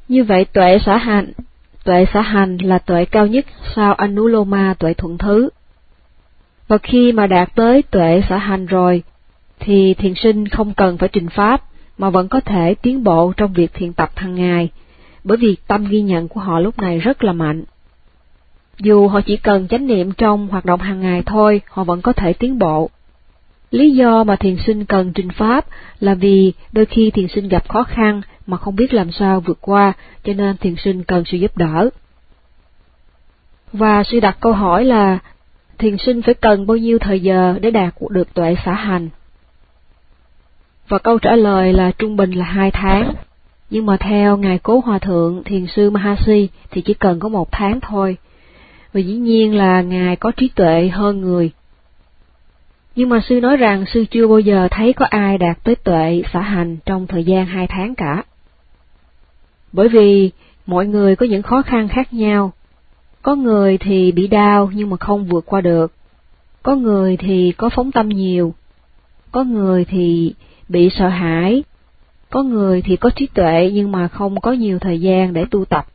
Như 0.08 0.24
vậy 0.24 0.46
tuệ 0.46 0.78
xã 0.86 0.98
hạnh 0.98 1.32
tuệ 1.84 2.06
xã 2.14 2.22
hành 2.22 2.58
là 2.58 2.80
tuệ 2.80 3.06
cao 3.06 3.28
nhất 3.28 3.46
sau 3.76 3.94
Anuloma 3.94 4.74
tuệ 4.80 4.94
thuận 4.94 5.18
thứ. 5.18 5.50
Và 6.68 6.78
khi 6.78 7.12
mà 7.12 7.28
đạt 7.28 7.56
tới 7.56 7.82
tuệ 7.82 8.22
xã 8.30 8.38
hành 8.38 8.66
rồi, 8.66 9.04
thì 9.60 9.94
thiền 9.94 10.14
sinh 10.16 10.48
không 10.48 10.74
cần 10.74 10.98
phải 10.98 11.10
trình 11.10 11.30
pháp, 11.30 11.64
mà 11.98 12.10
vẫn 12.10 12.28
có 12.28 12.40
thể 12.40 12.76
tiến 12.82 13.04
bộ 13.04 13.34
trong 13.38 13.54
việc 13.54 13.74
thiền 13.74 13.94
tập 13.94 14.10
hàng 14.16 14.36
ngày, 14.36 14.70
bởi 15.24 15.38
vì 15.38 15.56
tâm 15.68 15.86
ghi 15.90 16.02
nhận 16.02 16.28
của 16.28 16.40
họ 16.40 16.60
lúc 16.60 16.80
này 16.80 17.00
rất 17.00 17.24
là 17.24 17.34
mạnh. 17.34 17.64
Dù 18.80 19.08
họ 19.08 19.22
chỉ 19.22 19.38
cần 19.38 19.68
chánh 19.68 19.88
niệm 19.88 20.12
trong 20.12 20.48
hoạt 20.48 20.66
động 20.66 20.80
hàng 20.80 21.00
ngày 21.02 21.24
thôi, 21.26 21.62
họ 21.70 21.84
vẫn 21.84 22.02
có 22.02 22.14
thể 22.14 22.34
tiến 22.34 22.60
bộ. 22.60 22.90
Lý 23.72 23.92
do 23.92 24.24
mà 24.24 24.36
thiền 24.36 24.58
sinh 24.66 24.86
cần 24.86 25.14
trình 25.14 25.30
pháp 25.30 25.66
là 26.00 26.14
vì 26.14 26.54
đôi 26.72 26.86
khi 26.86 27.12
thiền 27.12 27.28
sinh 27.28 27.48
gặp 27.48 27.70
khó 27.70 27.84
khăn 27.84 28.22
mà 28.48 28.58
không 28.58 28.76
biết 28.76 28.94
làm 28.94 29.12
sao 29.12 29.40
vượt 29.40 29.58
qua, 29.62 29.94
cho 30.24 30.34
nên 30.34 30.58
thiền 30.58 30.76
sinh 30.84 31.04
cần 31.04 31.24
sự 31.26 31.38
giúp 31.38 31.58
đỡ. 31.58 31.90
Và 33.74 34.04
sư 34.04 34.20
đặt 34.20 34.38
câu 34.40 34.54
hỏi 34.54 34.86
là, 34.86 35.20
thiền 35.78 35.98
sinh 35.98 36.22
phải 36.22 36.34
cần 36.34 36.68
bao 36.68 36.78
nhiêu 36.78 37.00
thời 37.00 37.20
giờ 37.20 37.56
để 37.62 37.72
đạt 37.72 37.94
được 38.10 38.34
tuệ 38.34 38.56
xã 38.66 38.74
hành? 38.74 39.10
Và 40.88 40.98
câu 41.00 41.20
trả 41.20 41.36
lời 41.36 41.74
là 41.74 41.92
trung 41.92 42.16
bình 42.16 42.32
là 42.32 42.46
hai 42.46 42.72
tháng, 42.72 43.14
nhưng 43.70 43.86
mà 43.86 43.98
theo 43.98 44.38
Ngài 44.38 44.58
Cố 44.58 44.80
Hòa 44.86 45.00
Thượng 45.00 45.44
Thiền 45.44 45.68
sư 45.68 45.90
Mahasi 45.90 46.50
thì 46.72 46.82
chỉ 46.82 46.94
cần 46.94 47.20
có 47.20 47.30
một 47.30 47.52
tháng 47.52 47.80
thôi. 47.82 48.18
Và 48.94 49.00
dĩ 49.00 49.14
nhiên 49.14 49.56
là 49.56 49.82
Ngài 49.82 50.16
có 50.16 50.32
trí 50.32 50.48
tuệ 50.56 50.90
hơn 50.90 51.22
người. 51.22 51.52
Nhưng 52.96 53.10
mà 53.10 53.20
sư 53.30 53.40
nói 53.40 53.58
rằng 53.58 53.86
sư 53.94 54.06
chưa 54.12 54.28
bao 54.28 54.40
giờ 54.40 54.68
thấy 54.72 54.94
có 54.94 55.06
ai 55.06 55.38
đạt 55.38 55.64
tới 55.64 55.76
tuệ 55.76 56.24
xã 56.34 56.42
hành 56.42 56.78
trong 56.86 57.08
thời 57.08 57.24
gian 57.24 57.46
hai 57.46 57.68
tháng 57.68 57.96
cả. 57.96 58.24
Bởi 59.74 59.90
vì 59.90 60.32
mọi 60.66 60.88
người 60.88 61.16
có 61.16 61.26
những 61.26 61.42
khó 61.42 61.62
khăn 61.62 61.88
khác 61.88 62.14
nhau. 62.14 62.52
Có 63.22 63.36
người 63.36 63.78
thì 63.78 64.12
bị 64.12 64.28
đau 64.28 64.72
nhưng 64.74 64.90
mà 64.90 64.98
không 64.98 65.26
vượt 65.26 65.46
qua 65.46 65.62
được. 65.62 65.92
Có 66.64 66.76
người 66.76 67.18
thì 67.18 67.52
có 67.58 67.70
phóng 67.70 67.92
tâm 67.92 68.10
nhiều. 68.10 68.54
Có 69.32 69.44
người 69.44 69.86
thì 69.86 70.34
bị 70.70 70.90
sợ 70.90 71.08
hãi. 71.08 71.64
Có 72.30 72.44
người 72.44 72.82
thì 72.82 72.96
có 72.96 73.10
trí 73.10 73.28
tuệ 73.28 73.72
nhưng 73.74 73.92
mà 73.92 74.08
không 74.08 74.42
có 74.42 74.52
nhiều 74.52 74.80
thời 74.80 75.02
gian 75.02 75.34
để 75.34 75.46
tu 75.52 75.66
tập. 75.66 75.86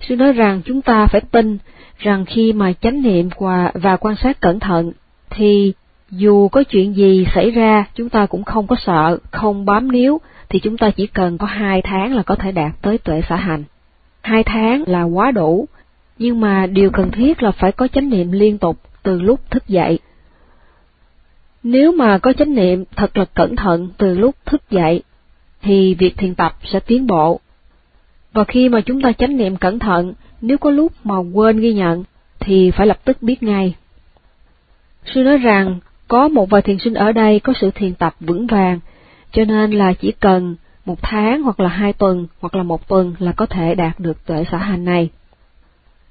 Sư 0.00 0.16
nói 0.16 0.32
rằng 0.32 0.62
chúng 0.64 0.82
ta 0.82 1.06
phải 1.06 1.20
tin 1.20 1.58
rằng 1.98 2.24
khi 2.24 2.52
mà 2.52 2.72
chánh 2.72 3.02
niệm 3.02 3.28
và, 3.38 3.72
và 3.74 3.96
quan 3.96 4.16
sát 4.22 4.40
cẩn 4.40 4.60
thận, 4.60 4.92
thì 5.30 5.72
dù 6.10 6.48
có 6.48 6.62
chuyện 6.62 6.96
gì 6.96 7.26
xảy 7.34 7.50
ra 7.50 7.84
chúng 7.94 8.08
ta 8.08 8.26
cũng 8.26 8.44
không 8.44 8.66
có 8.66 8.76
sợ, 8.86 9.18
không 9.30 9.64
bám 9.64 9.92
níu, 9.92 10.20
thì 10.48 10.58
chúng 10.58 10.76
ta 10.76 10.90
chỉ 10.90 11.06
cần 11.06 11.38
có 11.38 11.46
hai 11.46 11.82
tháng 11.82 12.16
là 12.16 12.22
có 12.22 12.34
thể 12.34 12.52
đạt 12.52 12.72
tới 12.82 12.98
tuệ 12.98 13.20
xã 13.28 13.36
hành. 13.36 13.64
Hai 14.22 14.44
tháng 14.44 14.84
là 14.86 15.02
quá 15.02 15.30
đủ, 15.30 15.68
nhưng 16.18 16.40
mà 16.40 16.66
điều 16.66 16.90
cần 16.90 17.10
thiết 17.10 17.42
là 17.42 17.50
phải 17.50 17.72
có 17.72 17.88
chánh 17.88 18.10
niệm 18.10 18.32
liên 18.32 18.58
tục 18.58 18.80
từ 19.02 19.20
lúc 19.20 19.50
thức 19.50 19.68
dậy. 19.68 19.98
Nếu 21.62 21.92
mà 21.92 22.18
có 22.18 22.32
chánh 22.32 22.54
niệm 22.54 22.84
thật 22.96 23.16
là 23.16 23.24
cẩn 23.24 23.56
thận 23.56 23.88
từ 23.98 24.18
lúc 24.18 24.34
thức 24.46 24.70
dậy, 24.70 25.02
thì 25.62 25.94
việc 25.94 26.16
thiền 26.16 26.34
tập 26.34 26.56
sẽ 26.64 26.80
tiến 26.80 27.06
bộ. 27.06 27.40
Và 28.32 28.44
khi 28.44 28.68
mà 28.68 28.80
chúng 28.80 29.02
ta 29.02 29.12
chánh 29.12 29.36
niệm 29.36 29.56
cẩn 29.56 29.78
thận, 29.78 30.14
nếu 30.40 30.58
có 30.58 30.70
lúc 30.70 30.92
mà 31.04 31.18
quên 31.18 31.60
ghi 31.60 31.74
nhận, 31.74 32.04
thì 32.40 32.70
phải 32.70 32.86
lập 32.86 32.98
tức 33.04 33.22
biết 33.22 33.42
ngay. 33.42 33.74
Sư 35.14 35.22
nói 35.22 35.38
rằng, 35.38 35.78
có 36.08 36.28
một 36.28 36.50
vài 36.50 36.62
thiền 36.62 36.78
sinh 36.78 36.94
ở 36.94 37.12
đây 37.12 37.40
có 37.40 37.52
sự 37.60 37.70
thiền 37.70 37.94
tập 37.94 38.14
vững 38.20 38.46
vàng, 38.46 38.80
cho 39.34 39.44
nên 39.44 39.70
là 39.70 39.92
chỉ 39.92 40.12
cần 40.12 40.56
một 40.84 41.02
tháng 41.02 41.42
hoặc 41.42 41.60
là 41.60 41.68
hai 41.68 41.92
tuần 41.92 42.26
hoặc 42.40 42.54
là 42.54 42.62
một 42.62 42.88
tuần 42.88 43.14
là 43.18 43.32
có 43.32 43.46
thể 43.46 43.74
đạt 43.74 44.00
được 44.00 44.26
tuệ 44.26 44.44
xã 44.50 44.58
hành 44.58 44.84
này. 44.84 45.10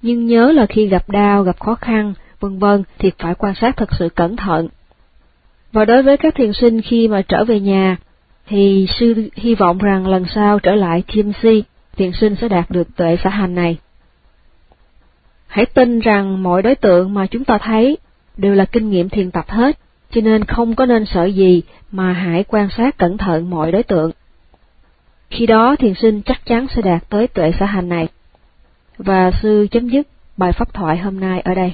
Nhưng 0.01 0.25
nhớ 0.25 0.51
là 0.51 0.65
khi 0.65 0.88
gặp 0.88 1.10
đau, 1.10 1.44
gặp 1.44 1.60
khó 1.60 1.75
khăn, 1.75 2.13
vân 2.39 2.60
vân 2.60 2.84
thì 3.00 3.12
phải 3.20 3.36
quan 3.36 3.56
sát 3.56 3.77
thật 3.77 3.89
sự 4.00 4.10
cẩn 4.10 4.36
thận. 4.36 4.68
Và 5.72 5.86
đối 5.86 6.03
với 6.03 6.17
các 6.17 6.36
thiền 6.36 6.54
sinh 6.54 6.82
khi 6.82 7.08
mà 7.08 7.21
trở 7.21 7.45
về 7.45 7.60
nhà, 7.60 7.97
thì 8.47 8.88
sư 9.00 9.30
hy 9.36 9.56
vọng 9.56 9.78
rằng 9.78 10.08
lần 10.08 10.26
sau 10.36 10.60
trở 10.60 10.76
lại 10.76 11.04
TMC, 11.08 11.50
thiền 11.95 12.12
sinh 12.12 12.36
sẽ 12.41 12.47
đạt 12.47 12.71
được 12.71 12.95
tuệ 12.95 13.17
xã 13.24 13.30
hành 13.30 13.56
này. 13.56 13.78
Hãy 15.47 15.65
tin 15.65 16.00
rằng 16.00 16.43
mọi 16.43 16.62
đối 16.62 16.76
tượng 16.76 17.13
mà 17.13 17.28
chúng 17.28 17.45
ta 17.45 17.58
thấy 17.58 17.97
đều 18.38 18.56
là 18.56 18.65
kinh 18.65 18.89
nghiệm 18.89 19.10
thiền 19.10 19.32
tập 19.32 19.45
hết, 19.47 19.80
cho 20.13 20.21
nên 20.21 20.45
không 20.45 20.76
có 20.76 20.86
nên 20.86 21.06
sợ 21.06 21.26
gì 21.26 21.62
mà 21.91 22.13
hãy 22.13 22.43
quan 22.47 22.69
sát 22.78 22.97
cẩn 22.97 23.17
thận 23.17 23.49
mọi 23.49 23.71
đối 23.71 23.84
tượng. 23.84 24.12
Khi 25.30 25.45
đó 25.45 25.76
thiền 25.80 25.93
sinh 25.93 26.21
chắc 26.21 26.45
chắn 26.45 26.67
sẽ 26.76 26.82
đạt 26.82 27.10
tới 27.10 27.28
tuệ 27.28 27.52
xã 27.60 27.65
hành 27.65 27.89
này. 27.89 28.08
Và 28.97 29.32
sư 29.41 29.67
chấm 29.71 29.89
dứt 29.89 30.08
bài 30.38 30.52
pháp 30.52 30.73
thoại 30.73 30.97
hôm 30.97 31.19
nay 31.19 31.39
ở 31.39 31.54
đây. 31.54 31.73